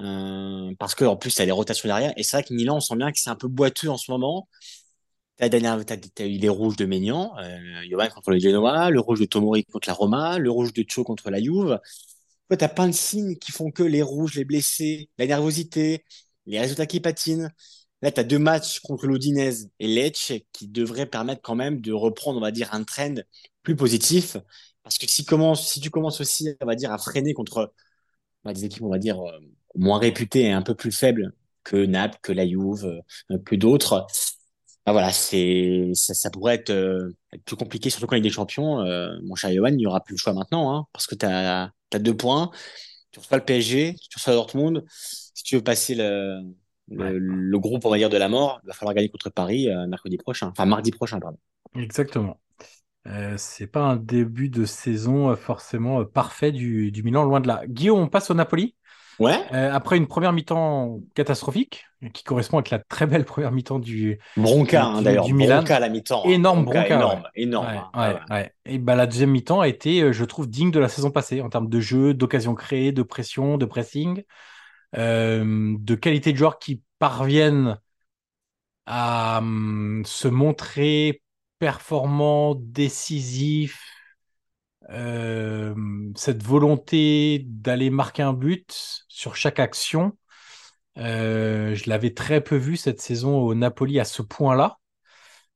[0.01, 2.13] euh, parce que en plus, t'as les rotations derrière.
[2.17, 4.11] Et c'est vrai que Milan, on sent bien que c'est un peu boiteux en ce
[4.11, 4.47] moment.
[5.37, 9.65] T'as as, eu les rouges de Maignan, euh, contre le Genoa, le rouge de Tomori
[9.65, 11.79] contre la Roma, le rouge de Cho contre la Juve.
[12.49, 16.05] Tu as plein de signes qui font que les rouges, les blessés, la nervosité,
[16.45, 17.51] les résultats qui patinent.
[18.01, 21.91] Là, tu as deux matchs contre l'Odinese et Lecce qui devraient permettre quand même de
[21.91, 23.15] reprendre, on va dire, un trend
[23.63, 24.37] plus positif.
[24.83, 27.73] Parce que si, commence, si tu commences aussi, on va dire, à freiner contre
[28.43, 29.39] bah, des équipes, on va dire, euh,
[29.75, 31.33] moins réputées et un peu plus faibles
[31.63, 34.07] que Naples, que la Juve, euh, que d'autres,
[34.85, 38.29] bah voilà, c'est ça, ça, pourrait être, euh, être, plus compliqué, surtout quand il est
[38.29, 38.81] champion.
[38.81, 41.25] Euh, mon cher Johan, il n'y aura plus le choix maintenant, hein, parce que tu
[41.25, 42.51] as, as, deux points.
[43.11, 44.83] Tu reçois le PSG, tu reçois Dortmund.
[44.89, 46.41] Si tu veux passer le,
[46.89, 49.69] le, le, groupe, on va dire, de la mort, il va falloir gagner contre Paris
[49.69, 50.49] euh, mercredi prochain.
[50.49, 51.39] Enfin, mardi prochain, pardon.
[51.75, 52.39] Exactement.
[53.37, 57.61] C'est pas un début de saison forcément parfait du, du Milan, loin de là.
[57.67, 58.75] Guillaume, on passe au Napoli?
[59.19, 59.39] Ouais.
[59.53, 64.19] Euh, après une première mi-temps catastrophique, qui correspond avec la très belle première mi-temps du
[64.37, 65.25] Bronca, hein, d'ailleurs.
[65.25, 65.57] Du Milan.
[65.57, 66.23] Bronca à la mi-temps.
[66.25, 66.29] Hein.
[66.29, 66.95] Énorme Bronca.
[66.95, 67.67] énorme, énorme.
[67.67, 68.19] Ouais, hein.
[68.29, 68.53] ouais, ouais.
[68.65, 71.41] Et bah, la deuxième mi-temps a été, euh, je trouve, digne de la saison passée
[71.41, 74.23] en termes de jeu, d'occasion créée, de pression, de pressing,
[74.97, 77.79] euh, de qualité de joueurs qui parviennent
[78.85, 81.21] à um, se montrer
[81.59, 83.94] performants, décisifs,
[84.89, 85.75] euh,
[86.15, 90.17] cette volonté d'aller marquer un but sur chaque action.
[90.97, 94.79] Euh, je l'avais très peu vu cette saison au Napoli à ce point-là.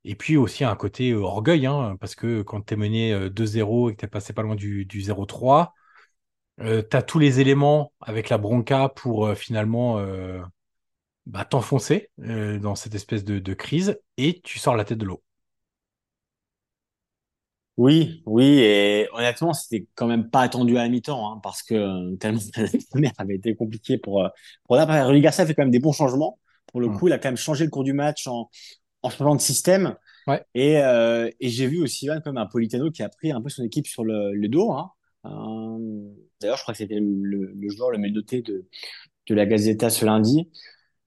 [0.05, 3.89] Et puis aussi un côté euh, orgueil, hein, parce que quand tu es mené 2-0
[3.89, 5.73] et que tu es passé pas loin du, du 0-3,
[6.61, 9.99] euh, tu as tous les éléments avec la bronca pour finalement
[11.25, 15.23] bah, t'enfoncer dans cette espèce de crise et tu sors la tête de l'eau.
[17.79, 21.75] Oui, oui, et honnêtement, c'était quand même pas attendu à la mi-temps, hein, parce que
[21.75, 24.27] euh, tellement la première avait été compliqué pour euh,
[24.65, 25.05] pour là.
[25.05, 26.39] Rudy Garcia fait quand même des bons changements.
[26.67, 28.49] Pour le coup, il a quand même changé le cours du match en,
[29.01, 29.95] en changeant de système.
[30.27, 30.43] Ouais.
[30.55, 33.63] Et, euh, et j'ai vu aussi comme un Politano qui a pris un peu son
[33.63, 34.73] équipe sur le, le dos.
[34.73, 34.91] Hein.
[35.25, 36.11] Euh,
[36.41, 38.67] D'ailleurs, je crois que c'était le, le, joueur le mieux doté de
[39.27, 40.49] de la Gazzetta ce lundi.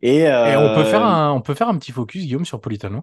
[0.01, 3.03] Et, et on peut faire un on peut faire un petit focus Guillaume sur Politano.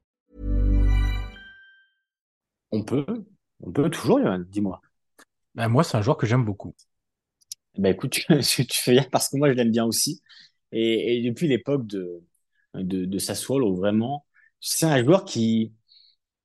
[2.71, 3.05] On peut,
[3.61, 4.81] on peut toujours, dis-moi.
[5.55, 6.75] Ben moi, c'est un joueur que j'aime beaucoup.
[7.77, 8.11] Ben écoute,
[8.43, 10.21] tu, tu fais bien parce que moi, je l'aime bien aussi.
[10.71, 12.21] Et, et depuis l'époque de,
[12.75, 14.25] de, de Sassuolo, vraiment,
[14.59, 15.73] c'est un joueur qui,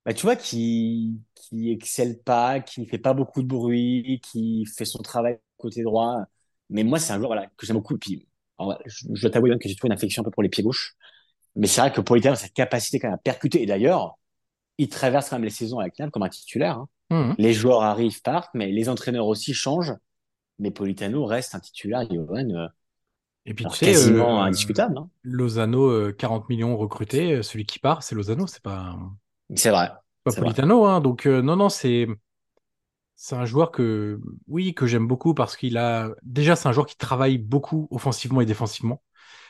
[0.05, 4.85] bah, tu vois, qui, qui excelle pas, qui fait pas beaucoup de bruit, qui fait
[4.85, 6.25] son travail côté droit.
[6.69, 7.95] Mais moi, c'est un joueur voilà, que j'aime beaucoup.
[7.95, 8.27] Et puis,
[8.59, 10.63] alors, je, je dois t'avouer que j'ai trouvé une affection un peu pour les pieds
[10.63, 10.95] gauches.
[11.55, 13.61] Mais c'est vrai que Politano a cette capacité quand même à percuter.
[13.63, 14.17] Et d'ailleurs,
[14.77, 16.77] il traverse quand même les saisons avec Naples comme un titulaire.
[16.77, 16.87] Hein.
[17.09, 17.33] Mmh.
[17.37, 19.93] Les joueurs arrivent, partent, mais les entraîneurs aussi changent.
[20.59, 22.67] Mais Politano reste un titulaire, Johan, euh,
[23.45, 24.97] Et puis, tu sais, quasiment euh, indiscutable.
[24.97, 25.09] Hein.
[25.23, 27.33] Lozano, euh, 40 millions recrutés.
[27.33, 28.97] euh, Celui qui part, c'est Lozano, c'est pas,
[29.55, 29.91] C'est vrai.
[30.23, 30.41] pas vrai.
[30.41, 30.85] Politano.
[30.85, 30.99] Hein.
[31.01, 32.07] Donc, euh, non, non, c'est.
[33.19, 36.85] C'est un joueur que, oui, que j'aime beaucoup parce qu'il a, déjà, c'est un joueur
[36.85, 39.01] qui travaille beaucoup offensivement et défensivement.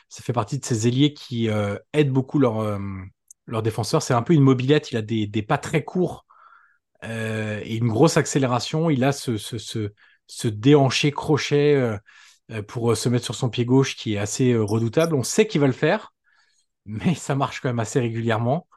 [0.08, 2.60] Ça fait partie de ces ailiers qui euh, aident beaucoup leurs
[3.48, 4.02] euh, leurs défenseurs.
[4.02, 4.90] C'est un peu une mobilette.
[4.92, 6.26] Il a des, pas très courts
[7.04, 8.90] euh, et une grosse accélération.
[8.90, 9.58] Il a ce, ce,
[10.26, 11.98] ce, déhanché crochet
[12.66, 15.14] pour se mettre sur son pied gauche qui est assez redoutable.
[15.14, 16.12] On sait qu'il va le faire,
[16.86, 18.68] mais ça marche quand même assez régulièrement.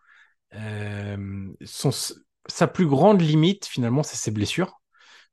[0.54, 1.92] Son,
[2.48, 4.82] sa plus grande limite, finalement, c'est ses blessures.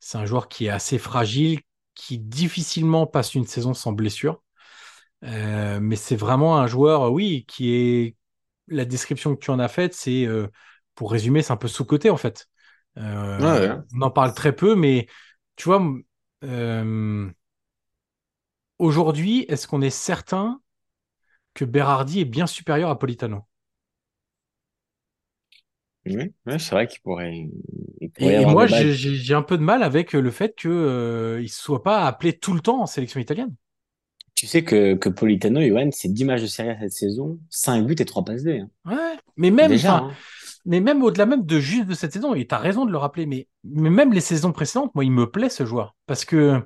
[0.01, 1.61] C'est un joueur qui est assez fragile,
[1.95, 4.43] qui difficilement passe une saison sans blessure.
[5.25, 8.17] Euh, mais c'est vraiment un joueur, oui, qui est.
[8.69, 10.49] La description que tu en as faite, c'est, euh,
[10.95, 12.49] pour résumer, c'est un peu sous-côté en fait.
[12.97, 15.07] Euh, on en parle très peu, mais
[15.57, 15.83] tu vois,
[18.79, 20.61] aujourd'hui, est-ce qu'on est certain
[21.55, 23.45] que Berardi est bien supérieur à Politano?
[26.07, 27.49] Oui, c'est vrai qu'il pourrait.
[28.19, 32.39] et, moi, j'ai un peu de mal avec le fait qu'il ne soit pas appelé
[32.39, 33.55] tout le temps en sélection italienne.
[34.39, 37.97] Tu sais que, que Politano, Johan, c'est 10 matchs de série cette saison, 5 buts
[37.99, 38.61] et 3 passes D.
[38.61, 38.71] Hein.
[38.85, 40.13] Ouais, mais même, hein.
[40.65, 42.99] mais même au-delà même de juste de cette saison, et tu as raison de le
[42.99, 45.97] rappeler, mais, mais même les saisons précédentes, moi, il me plaît ce joueur.
[46.07, 46.63] Parce que.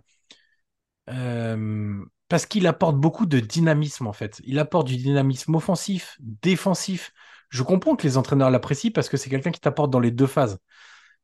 [1.08, 4.42] Euh, parce qu'il apporte beaucoup de dynamisme, en fait.
[4.44, 7.10] Il apporte du dynamisme offensif, défensif.
[7.48, 10.26] Je comprends que les entraîneurs l'apprécient parce que c'est quelqu'un qui t'apporte dans les deux
[10.26, 10.58] phases.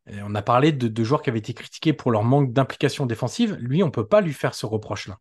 [0.07, 3.55] on a parlé de, de, joueurs qui avaient été critiqués pour leur manque d'implication défensive.
[3.61, 5.19] Lui, on ne peut pas lui faire ce reproche-là.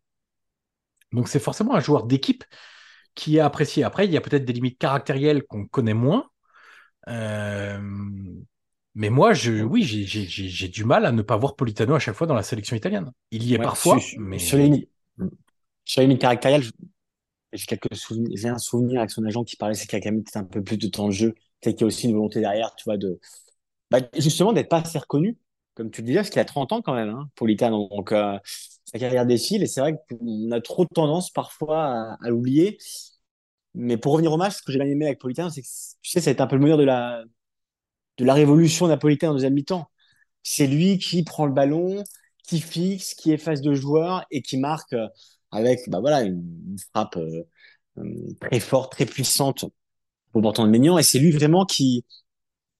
[1.12, 2.44] Donc c'est forcément un joueur d'équipe
[3.14, 3.84] qui est apprécié.
[3.84, 6.28] Après, il y a peut-être des limites caractérielles qu'on connaît moins.
[7.08, 7.80] Euh,
[8.94, 12.26] mais moi, je, oui, j'ai du mal à ne pas voir Politano à chaque fois
[12.26, 13.12] dans la sélection italienne.
[13.30, 13.98] Il y est parfois.
[14.18, 14.38] mais...
[14.38, 16.64] Sur les limites caractérielles,
[17.52, 20.12] j'ai quelques souvenirs, un souvenir avec son agent qui parlait, c'est qu'il y a quand
[20.12, 21.34] même un peu plus de temps de jeu.
[21.62, 23.18] C'est qu'il y a aussi une volonté derrière, tu vois, de,
[23.90, 25.38] bah, justement, d'être pas assez reconnu.
[25.74, 27.88] Comme tu le disais, parce qu'il a 30 ans quand même, hein, Politano.
[27.88, 28.38] Donc, euh,
[28.90, 32.78] sa carrière défile et c'est vrai qu'on a trop tendance parfois à, l'oublier.
[33.74, 35.68] Mais pour revenir au match, ce que j'ai bien aimé avec Politano, c'est que
[36.02, 37.22] tu sais, ça a été un peu le meneur de la,
[38.16, 39.90] de la révolution napolitaine en deuxième mi-temps.
[40.42, 42.02] C'est lui qui prend le ballon,
[42.44, 44.94] qui fixe, qui efface deux joueurs et qui marque
[45.50, 47.44] avec bah voilà, une, frappe euh,
[47.98, 49.66] euh, très forte, très puissante
[50.32, 50.98] au portant de Maignan.
[50.98, 52.06] Et c'est lui vraiment qui,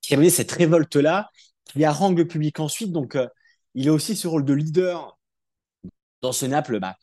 [0.00, 1.30] qui a mené cette révolte-là,
[1.66, 2.92] qui harangue le public ensuite.
[2.92, 3.28] Donc, euh,
[3.74, 5.17] il a aussi ce rôle de leader
[6.22, 6.96] dans ce Naples bah,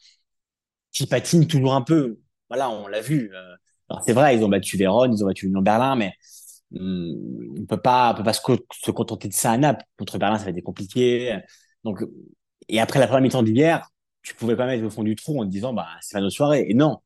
[0.91, 2.19] qui patine toujours un peu.
[2.49, 3.31] Voilà, on l'a vu.
[3.33, 3.97] Euh.
[4.05, 6.13] c'est vrai, ils ont battu Vérone, ils ont battu Union Berlin, mais
[6.75, 9.85] hum, on peut pas, peut pas se, contenter de ça à Naples.
[9.97, 11.37] Contre Berlin, ça va être compliqué.
[11.83, 12.03] Donc,
[12.69, 13.89] et après la première mi-temps d'hier,
[14.23, 16.29] tu pouvais pas mettre au fond du trou en te disant, bah, c'est pas nos
[16.29, 16.65] soirées.
[16.67, 16.99] Et non.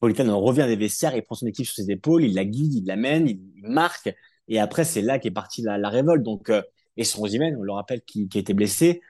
[0.00, 2.84] Politano revient des vestiaires, il prend son équipe sur ses épaules, il la guide, il
[2.86, 4.14] l'amène, il, marque.
[4.46, 6.22] Et après, c'est là qu'est partie la, révolte.
[6.22, 6.62] Donc, euh,
[6.96, 9.00] et son Ozymen, on le rappelle, qui, qui a été blessé.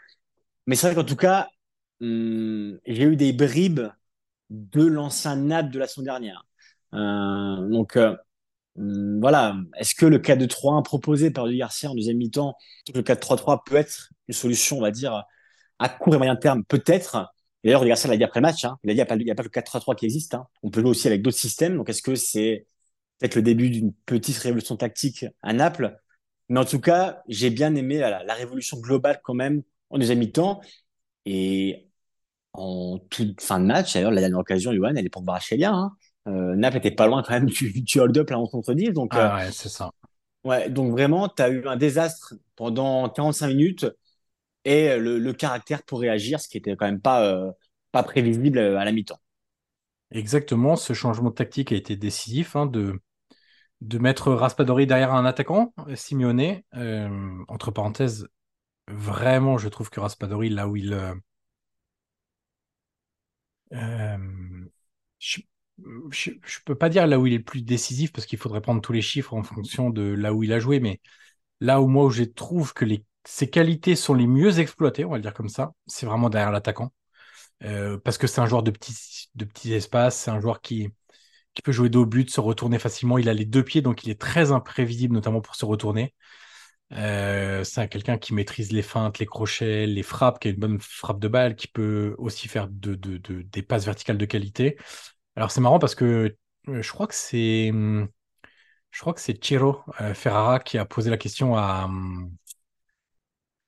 [0.67, 1.49] Mais c'est vrai qu'en tout cas,
[2.01, 3.89] Hum, j'ai eu des bribes
[4.51, 6.47] de l'ancien Naples de la semaine dernière.
[6.95, 8.17] Euh, donc euh,
[8.77, 12.55] hum, voilà, est-ce que le 4-2-3-1 proposé par Louis Garcia en deuxième mi-temps,
[12.95, 15.25] le 4-3-3 peut être une solution, on va dire,
[15.79, 16.65] à court et moyen terme?
[16.65, 17.33] Peut-être.
[17.65, 19.43] D'ailleurs, Garcia l'a dit après le match, hein, il a dit qu'il n'y a, pas
[19.43, 20.35] le 4-3-3 qui existe.
[20.35, 20.47] Hein.
[20.63, 21.77] On peut jouer aussi avec d'autres systèmes.
[21.77, 22.67] Donc est-ce que c'est
[23.19, 25.99] peut-être le début d'une petite révolution tactique à Naples?
[26.49, 30.21] Mais en tout cas, j'ai bien aimé la, la révolution globale quand même en deuxième
[30.21, 30.61] mi-temps.
[31.27, 31.88] Et
[32.53, 33.95] en toute fin de match.
[33.95, 35.73] D'ailleurs, la dernière occasion, Johan, elle est pour Barachelia.
[35.73, 35.93] Hein.
[36.27, 38.93] Euh, Naples était pas loin quand même du, du hold-up là contre 10.
[38.93, 39.91] Donc, ah euh, ouais, c'est ça.
[40.45, 43.87] Ouais, donc vraiment, tu as eu un désastre pendant 45 minutes
[44.65, 47.51] et le, le, caractère pour réagir, ce qui était quand même pas, euh,
[47.93, 49.19] pas prévisible à la mi-temps.
[50.11, 53.01] Exactement, ce changement de tactique a été décisif hein, de,
[53.81, 56.63] de mettre Raspadori derrière un attaquant, Simeone.
[56.75, 58.29] Euh, entre parenthèses,
[58.89, 60.95] vraiment, je trouve que Raspadori, là où il,
[63.73, 64.19] euh,
[65.19, 65.41] je,
[66.11, 68.81] je, peux pas dire là où il est le plus décisif parce qu'il faudrait prendre
[68.81, 71.01] tous les chiffres en fonction de là où il a joué, mais
[71.61, 72.85] là où moi où je trouve que
[73.25, 76.53] ses qualités sont les mieux exploitées, on va le dire comme ça, c'est vraiment derrière
[76.53, 76.93] l'attaquant.
[77.65, 80.91] Euh, parce que c'est un joueur de petits, espaces, c'est un joueur qui,
[81.55, 83.19] qui peut jouer dos au but, se retourner facilement.
[83.19, 86.15] Il a les deux pieds, donc il est très imprévisible, notamment pour se retourner.
[86.93, 90.79] Euh, c'est quelqu'un qui maîtrise les feintes, les crochets, les frappes, qui a une bonne
[90.81, 94.77] frappe de balle, qui peut aussi faire de, de, de des passes verticales de qualité.
[95.37, 96.37] Alors c'est marrant parce que
[96.69, 98.09] euh, je crois que c'est hum,
[98.93, 102.33] je crois que c'est Chiro euh, Ferrara qui a posé la question à, hum,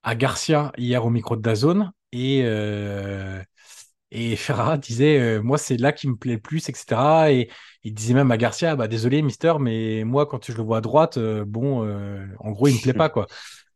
[0.02, 3.42] à Garcia hier au micro de Dazone et euh,
[4.12, 7.32] et Ferrara disait, euh, moi, c'est là qui me plaît le plus, etc.
[7.32, 7.48] Et
[7.84, 10.80] il disait même à Garcia, bah, désolé, Mister, mais moi, quand je le vois à
[10.80, 13.26] droite, euh, bon, euh, en gros, il me plaît pas, quoi.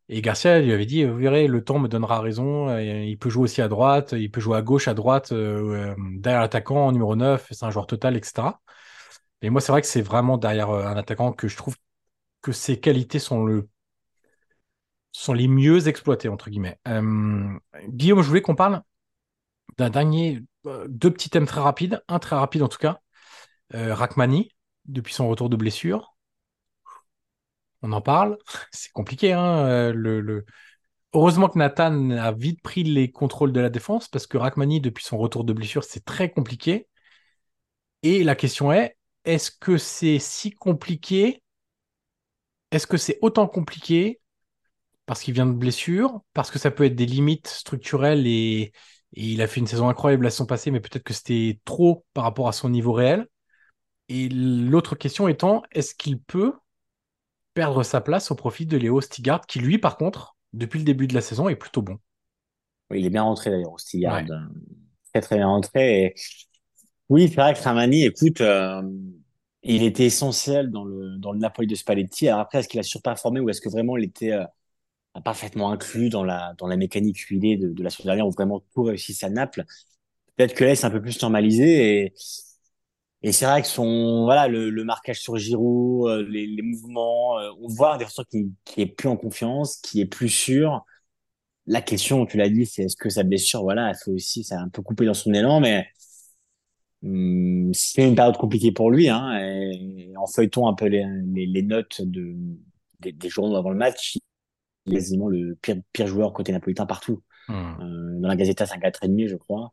[0.08, 2.76] Et Garcia lui avait dit, vous verrez, le temps me donnera raison.
[2.78, 6.92] il peut jouer aussi à droite, il peut jouer à gauche, à droite, derrière l'attaquant,
[6.92, 8.60] numéro 9, c'est un joueur total, etc.
[9.42, 11.76] Et moi, c'est vrai que c'est vraiment derrière un attaquant que je trouve
[12.42, 13.68] que ses qualités sont le
[15.12, 16.78] sont les mieux exploitées, entre guillemets.
[17.88, 18.82] Guillaume, je voulais qu'on parle
[19.78, 23.00] d'un dernier, euh, deux petits thèmes très rapides, un très rapide en tout cas.
[23.74, 24.50] Euh, Rachmani,
[24.87, 26.16] depuis son retour de blessure.
[27.82, 28.38] On en parle.
[28.72, 29.32] C'est compliqué.
[29.32, 30.42] Hein, euh.
[31.12, 35.04] Heureusement que Nathan a vite pris les contrôles de la défense parce que Rachmani, depuis
[35.04, 36.88] son retour de blessure, c'est très compliqué.
[38.02, 41.42] Et la question est, est-ce que c'est si compliqué?
[42.70, 44.20] Est-ce que c'est autant compliqué
[45.06, 48.72] parce qu'il vient de blessure Parce que ça peut être des limites structurelles et,
[49.14, 52.05] et il a fait une saison incroyable la saison passée, mais peut-être que c'était trop
[52.14, 53.29] par rapport à son niveau réel.
[54.09, 56.53] Et l'autre question étant, est-ce qu'il peut
[57.55, 61.07] perdre sa place au profit de Léo Stigard, qui lui, par contre, depuis le début
[61.07, 61.98] de la saison, est plutôt bon?
[62.90, 64.24] Oui, il est bien rentré d'ailleurs, Stigard.
[65.12, 66.03] Très très bien rentré.
[66.03, 66.14] Et...
[67.09, 68.83] Oui, c'est vrai que Ramani, écoute, euh,
[69.62, 72.29] il était essentiel dans le, dans le Napoli de Spalletti.
[72.29, 74.44] Alors après, est-ce qu'il a surperformé ou est-ce que vraiment il était euh,
[75.20, 78.62] parfaitement inclus dans la, dans la mécanique huilée de, de la saison dernière où vraiment
[78.74, 79.64] tout réussissait à Naples
[80.37, 82.14] Peut-être que là, c'est un peu plus normalisé et
[83.22, 87.38] et c'est vrai que son, voilà, le, le marquage sur Giroud, euh, les, les, mouvements,
[87.38, 90.85] euh, on voit un défenseur qui, qui est plus en confiance, qui est plus sûr.
[91.66, 94.59] La question, tu l'as dit, c'est est-ce que sa blessure, voilà, elle fait aussi, ça
[94.61, 95.87] a un peu coupé dans son élan, mais
[97.03, 99.09] hum, c'est une période compliquée pour lui.
[99.09, 102.35] Hein, et, en feuilletant un peu les, les, les notes de,
[103.00, 104.16] des, des, journaux avant le match,
[104.90, 107.22] quasiment le pire, pire joueur côté napolitain partout.
[107.48, 107.54] Mmh.
[107.54, 109.72] Euh, dans la Gazeta, c'est un 4,5, je crois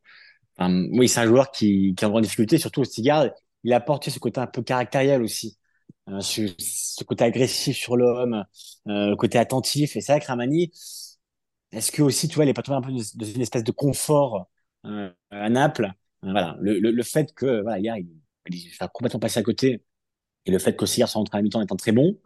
[0.59, 3.29] oui, c'est un joueur qui, qui est en grande difficulté, surtout au Stigard.
[3.63, 5.57] Il a apporté ce côté un peu caractériel aussi,
[6.09, 8.43] euh, ce, ce, côté agressif sur l'homme,
[8.87, 9.95] euh, le côté attentif.
[9.95, 10.71] Et c'est vrai que Ramani,
[11.71, 13.71] est-ce que aussi, tu vois, il est pas trouvé un peu dans une espèce de
[13.71, 14.47] confort
[14.85, 15.91] euh, à Naples?
[16.23, 18.09] Euh, Voilà, le, le, le, fait que voilà, hier, il,
[18.49, 19.83] il a complètement passé à côté,
[20.45, 22.17] et le fait qu'Ossigard soit rentré à mi-temps étant très bon,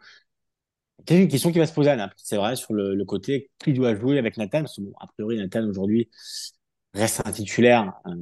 [1.08, 2.16] c'est une question qui va se poser Naples.
[2.18, 5.08] C'est vrai, sur le, le, côté qui doit jouer avec Nathan, parce que bon, a
[5.08, 6.10] priori, Nathan aujourd'hui,
[6.94, 7.94] reste un titulaire.
[8.08, 8.16] Euh,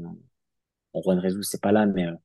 [0.93, 2.15] bon, Juan Rezou, c'est pas là, mais euh,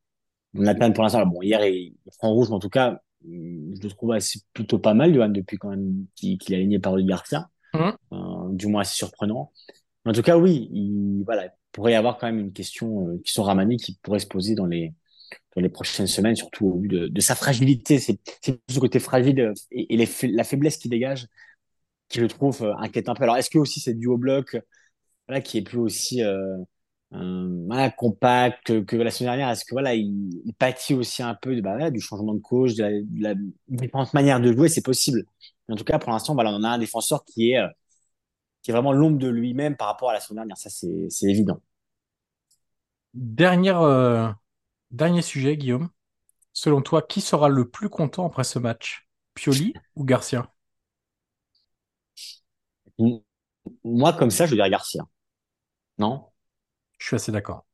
[0.54, 3.82] Nathan, pour l'instant, bon, hier, il, il, prend rouge, mais en tout cas, mm, je
[3.82, 6.92] le trouve assez, plutôt pas mal, Johan, depuis quand même qu'il qu est aligné par
[6.94, 7.48] Rudy Garcia.
[7.74, 7.90] Mmh.
[8.12, 9.52] Euh, du moins assez surprenant.
[10.04, 13.08] Mais en tout cas, oui, il, voilà, il pourrait y avoir quand même une question
[13.08, 14.94] euh, qui sont Ramani qui pourrait se poser dans les,
[15.56, 17.98] dans les prochaines semaines, surtout au vu de, sa fragilité.
[17.98, 21.26] C'est ce côté fragile et, et la faiblesse qu'il dégage
[22.08, 23.24] qui le trouve euh, inquiète un peu.
[23.24, 24.56] Alors, est-ce que aussi c'est dû au bloc
[25.28, 26.56] voilà, qui est plus aussi euh,
[27.14, 29.50] euh, compact que, la semaine dernière?
[29.50, 33.02] Est-ce que voilà, il, il pâtit aussi un peu bah, du changement de coach, de
[33.20, 33.34] la,
[33.68, 34.68] différente manière de jouer?
[34.68, 35.24] C'est possible.
[35.68, 37.68] En tout cas, pour l'instant, voilà, on a un défenseur qui est, euh,
[38.62, 40.56] qui est vraiment l'ombre de lui-même par rapport à la semaine dernière.
[40.56, 41.60] Ça, c'est évident.
[43.14, 44.28] Dernière, euh,
[44.90, 45.88] dernier sujet, Guillaume.
[46.52, 49.06] Selon toi, qui sera le plus content après ce match?
[49.34, 50.52] Pioli ou Garcia?
[53.84, 55.04] Moi, comme ça, je veux dire Garcia.
[55.98, 56.26] Non?
[56.98, 57.64] Je suis assez d'accord.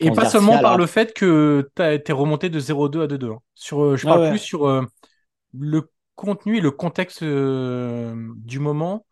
[0.00, 3.32] Et pas seulement par le fait que tu as été remonté de 0-2 à 2-2.
[3.32, 3.38] Hein.
[3.54, 4.30] Sur, euh, je parle ah ouais.
[4.30, 4.82] plus sur euh,
[5.58, 9.06] le contenu et le contexte euh, du moment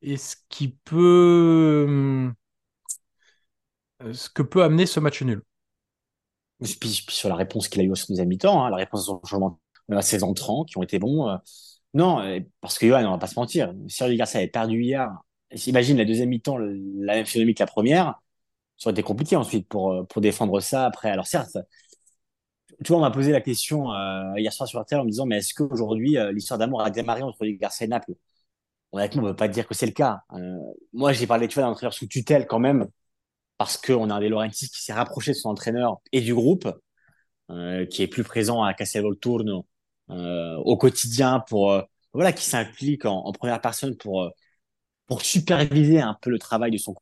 [0.00, 1.86] et ce qui peut.
[4.02, 5.42] Euh, ce que peut amener ce match nul.
[6.62, 9.58] Puis, sur la réponse qu'il a eu au deuxième mi-temps, hein, la réponse au changement
[9.88, 11.28] de ses entrants qui ont été bons.
[11.28, 11.36] Euh,
[11.94, 12.22] non,
[12.60, 15.10] parce que Johan, on va pas se mentir, Sergio Garcia avait perdu hier
[15.66, 18.20] Imagine la deuxième mi-temps, la même physionomie que la première.
[18.78, 21.10] Ça aurait été compliqué ensuite pour, euh, pour défendre ça après.
[21.10, 21.58] Alors certes,
[22.84, 25.26] tu vois, on m'a posé la question euh, hier soir sur RTL en me disant,
[25.26, 28.14] mais est-ce qu'aujourd'hui, euh, l'histoire d'amour a démarré entre Garcia et Naples?
[28.92, 30.20] Honnêtement, on ne peut pas dire que c'est le cas.
[30.34, 30.58] Euh,
[30.92, 32.88] moi, j'ai parlé, tu vois, d'un entraîneur sous tutelle quand même,
[33.62, 36.68] parce qu'on a un De Laurentiis qui s'est rapproché de son entraîneur et du groupe,
[37.50, 39.68] euh, qui est plus présent à Castel Volturno
[40.10, 41.80] euh, au quotidien pour,
[42.12, 44.28] voilà, qui s'implique en, première personne pour
[45.06, 46.96] pour superviser un peu le travail de son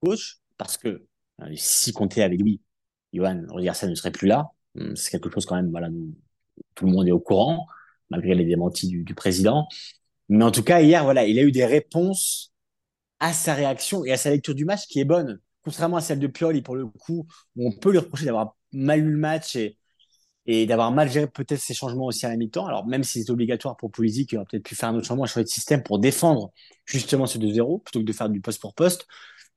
[0.00, 1.06] coach, parce que
[1.42, 2.60] euh, si comptait avec lui,
[3.12, 4.50] Johan ça ne serait plus là.
[4.76, 5.88] Hum, c'est quelque chose quand même, voilà,
[6.74, 7.68] tout le monde est au courant,
[8.10, 9.68] malgré les démentis du, du, président.
[10.28, 12.52] Mais en tout cas, hier, voilà, il a eu des réponses
[13.20, 15.40] à sa réaction et à sa lecture du match qui est bonne.
[15.62, 19.00] Contrairement à celle de Pioli, pour le coup, où on peut lui reprocher d'avoir mal
[19.00, 19.76] lu le match et,
[20.66, 22.66] d'avoir mal géré peut-être ses changements aussi à la mi-temps.
[22.66, 25.24] Alors même si c'est obligatoire pour Pulisic, il aurait peut-être pu faire un autre changement,
[25.24, 26.50] un choix de système pour défendre
[26.86, 29.06] justement ce 2-0 plutôt que de faire du poste pour poste.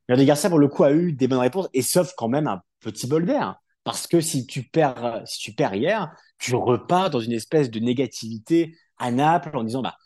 [0.08, 2.62] Regardez Garcia pour le coup a eu des bonnes réponses et sauf quand même un
[2.80, 7.22] petit bol d'air parce que si tu perds si tu perds hier, tu repars dans
[7.22, 9.98] une espèce de négativité à Naples en disant bah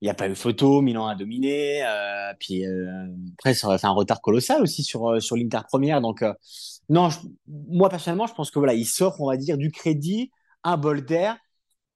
[0.00, 3.06] il n'y a pas eu photo, Milan a dominé, euh, puis euh,
[3.38, 6.32] après ça aurait fait un retard colossal aussi sur euh, sur l'Inter première donc euh,
[6.90, 10.30] non, je, moi personnellement, je pense que voilà, il s'offre, on va dire, du crédit,
[10.64, 11.38] un bol d'air.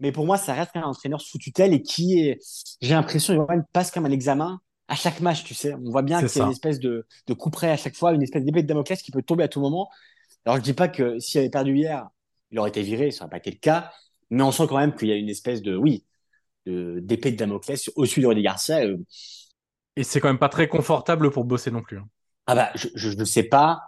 [0.00, 2.38] Mais pour moi, ça reste un entraîneur sous tutelle et qui est,
[2.80, 5.74] j'ai l'impression, il passe comme un examen à chaque match, tu sais.
[5.74, 7.96] On voit bien C'est qu'il y a une espèce de, de coup près à chaque
[7.96, 9.88] fois, une espèce d'épée de Damoclès qui peut tomber à tout moment.
[10.44, 12.09] Alors, je dis pas que s'il avait perdu hier,
[12.52, 13.90] il aurait été viré, ça n'aurait pas été le cas.
[14.30, 16.05] Mais on sent quand même qu'il y a une espèce de, oui,
[16.67, 18.85] d'épée de Damoclès au-dessus de Rudy Garcia.
[18.85, 18.97] Euh,
[19.97, 21.99] Et c'est quand même pas très confortable pour bosser non plus.
[21.99, 22.09] hein.
[22.47, 23.81] Ah bah, je ne sais pas.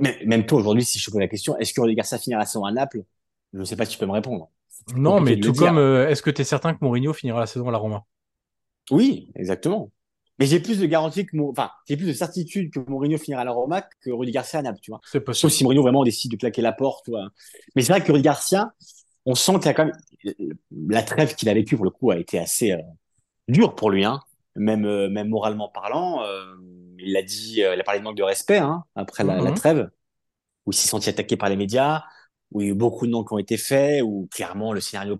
[0.00, 2.40] Même, même toi, aujourd'hui, si je te pose la question, est-ce que Rudy Garcia finira
[2.40, 3.02] la saison à Naples?
[3.54, 4.50] Je ne sais pas si tu peux me répondre.
[4.94, 7.46] Non, mais de tout comme, euh, est-ce que tu es certain que Mourinho finira la
[7.46, 8.04] saison à la Roma?
[8.90, 9.90] Oui, exactement.
[10.38, 13.42] Mais j'ai plus de garantie que mon, enfin, j'ai plus de certitude que Mourinho finira
[13.42, 15.00] à la Roma que Rudy Garcia à Naples, tu vois.
[15.04, 15.50] C'est Sauf possible.
[15.52, 17.28] si Mourinho vraiment décide de claquer la porte, tu vois.
[17.74, 18.72] Mais c'est vrai que Rudy Garcia,
[19.26, 19.96] on sent qu'il y a quand même
[20.70, 22.78] la trêve qu'il a vécue pour le coup a été assez euh,
[23.48, 24.20] dure pour lui, hein.
[24.56, 26.44] Même euh, même moralement parlant, euh,
[26.98, 29.50] il a dit, euh, il a parlé de manque de respect hein, après la, la
[29.50, 29.54] Mhm.
[29.54, 29.90] trêve,
[30.66, 32.04] où il s'est senti attaqué par les médias,
[32.52, 34.80] où il y a eu beaucoup de noms qui ont été faits, où clairement le
[34.80, 35.16] scénario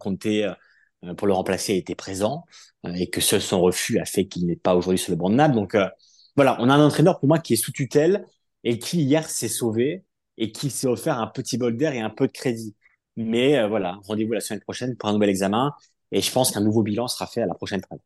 [1.04, 2.44] euh, pour le remplacer était présent
[2.86, 5.30] euh, et que seul son refus a fait qu'il n'est pas aujourd'hui sur le banc
[5.30, 5.54] de Naples.
[5.54, 5.88] Donc euh,
[6.36, 8.26] voilà, on a un entraîneur pour moi qui est sous tutelle
[8.64, 10.04] et qui hier s'est sauvé
[10.36, 12.74] et qui s'est offert un petit bol d'air et un peu de crédit.
[13.18, 15.74] Mais euh, voilà, rendez-vous la semaine prochaine pour un nouvel examen
[16.12, 17.98] et je pense qu'un nouveau bilan sera fait à la prochaine trêve.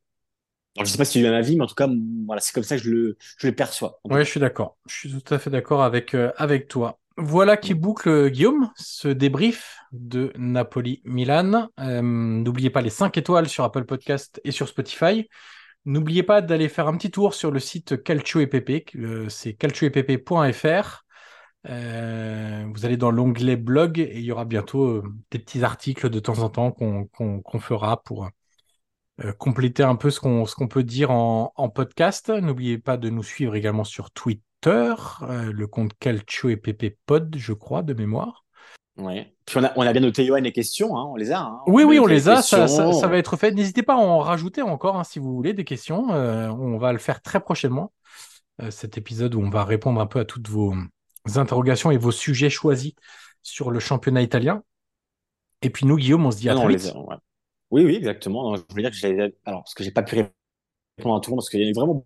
[0.77, 1.89] Alors, je sais pas si tu as un avis, mais en tout cas,
[2.27, 4.01] voilà, c'est comme ça que je le, je le perçois.
[4.09, 4.19] Cas.
[4.25, 4.79] je suis d'accord.
[4.89, 6.99] Je suis tout à fait d'accord avec, euh, avec toi.
[7.19, 11.69] Voilà qui boucle, euh, Guillaume, ce débrief de Napoli-Milan.
[11.79, 15.29] Euh, n'oubliez pas les 5 étoiles sur Apple Podcast et sur Spotify.
[15.85, 18.97] N'oubliez pas d'aller faire un petit tour sur le site Calcio et PP.
[19.29, 21.02] c'est calcioepp.fr.
[21.69, 26.11] Euh, vous allez dans l'onglet blog et il y aura bientôt euh, des petits articles
[26.11, 28.29] de temps en temps qu'on qu'on, qu'on fera pour
[29.25, 32.31] euh, compléter un peu ce qu'on qu'on peut dire en, en podcast.
[32.31, 37.53] N'oubliez pas de nous suivre également sur Twitter, le compte Calcio et PP Pod, je
[37.53, 38.45] crois, de mémoire.
[38.97, 39.35] Ouais.
[39.47, 41.41] Puis on a, on a bien noté Johan les questions, hein, on les a.
[41.41, 41.61] Hein.
[41.67, 42.93] Oui, oui, on les a, ça, questions.
[42.93, 43.53] ça, ça va être fait.
[43.53, 46.11] N'hésitez pas à en rajouter encore hein, si vous voulez des questions.
[46.11, 47.93] On va le faire très prochainement,
[48.71, 50.75] cet épisode où on va répondre un peu à toutes vos
[51.37, 52.93] interrogations et vos sujets choisis
[53.43, 54.63] sur le championnat italien.
[55.63, 56.93] Et puis nous, Guillaume, on se dit à non, on très vite.
[56.95, 57.17] a, ouais.
[57.71, 58.51] Oui, oui, exactement.
[58.51, 61.17] Non, je voulais dire que je les ai- Alors, parce que j'ai pas pu répondre
[61.17, 62.05] à tout le monde, parce qu'il y a eu vraiment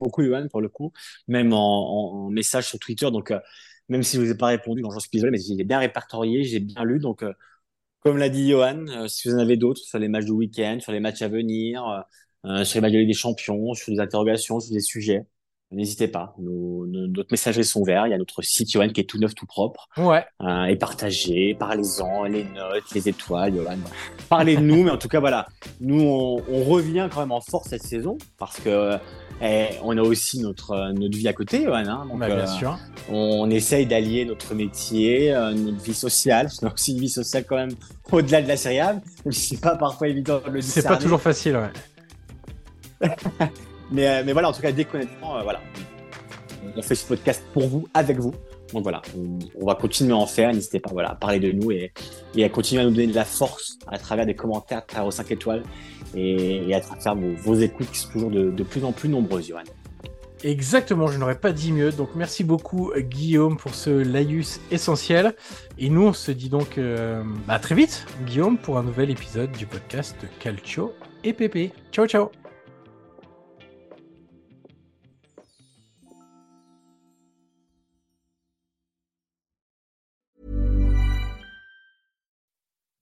[0.00, 0.92] beaucoup, Johan, pour le coup,
[1.28, 3.10] même en, en, en message sur Twitter.
[3.10, 3.40] Donc, euh,
[3.88, 6.44] même si je vous ai pas répondu, donc j'en suis désolé, mais j'ai bien répertorié,
[6.44, 6.98] j'ai bien lu.
[6.98, 7.32] Donc, euh,
[8.00, 10.78] comme l'a dit Johan, euh, si vous en avez d'autres sur les matchs du week-end,
[10.80, 12.04] sur les matchs à venir,
[12.64, 15.26] sur les matchs de Ligue des Champions, sur des interrogations, sur des sujets,
[15.72, 16.34] n'hésitez pas.
[16.38, 18.06] Nos, nos, notre messagerie sont verts.
[18.06, 19.88] Il y a notre site, Johan, qui est tout neuf, tout propre.
[19.96, 23.76] Ouais, Euh, et partagez, parlez-en, les notes, les étoiles, Johan.
[24.28, 25.46] Parlez de nous, mais en tout cas, voilà.
[25.80, 28.98] Nous, on, on revient quand même en force cette saison parce que
[29.42, 31.84] eh, on a aussi notre, euh, notre vie à côté, Johan.
[31.86, 32.78] Hein, donc, bah, bien euh, sûr.
[33.10, 36.48] on essaye d'allier notre métier, euh, notre vie sociale.
[36.62, 37.72] On a aussi une vie sociale quand même
[38.10, 40.96] au-delà de la Serie A, même si c'est pas parfois évident de le C'est pas
[40.96, 43.10] toujours facile, ouais.
[43.90, 45.60] Mais, euh, mais voilà, en tout cas, dedans, euh, voilà.
[46.76, 48.34] On fait ce podcast pour vous, avec vous.
[48.72, 50.52] Donc voilà, on, va continuer à en faire.
[50.52, 51.92] N'hésitez pas voilà, à parler de nous et,
[52.42, 55.12] à continuer à nous donner de la force à travers des commentaires, à travers aux
[55.12, 55.62] 5 étoiles
[56.16, 59.62] et, à travers vos, vos écoutes qui sont toujours de, plus en plus nombreuses, Johan.
[60.42, 61.92] Exactement, je n'aurais pas dit mieux.
[61.92, 65.34] Donc merci beaucoup Guillaume pour ce laïus essentiel.
[65.78, 69.52] Et nous on se dit donc euh, à très vite Guillaume pour un nouvel épisode
[69.52, 70.92] du podcast Calcio
[71.24, 71.72] et Pépé.
[71.90, 72.30] Ciao ciao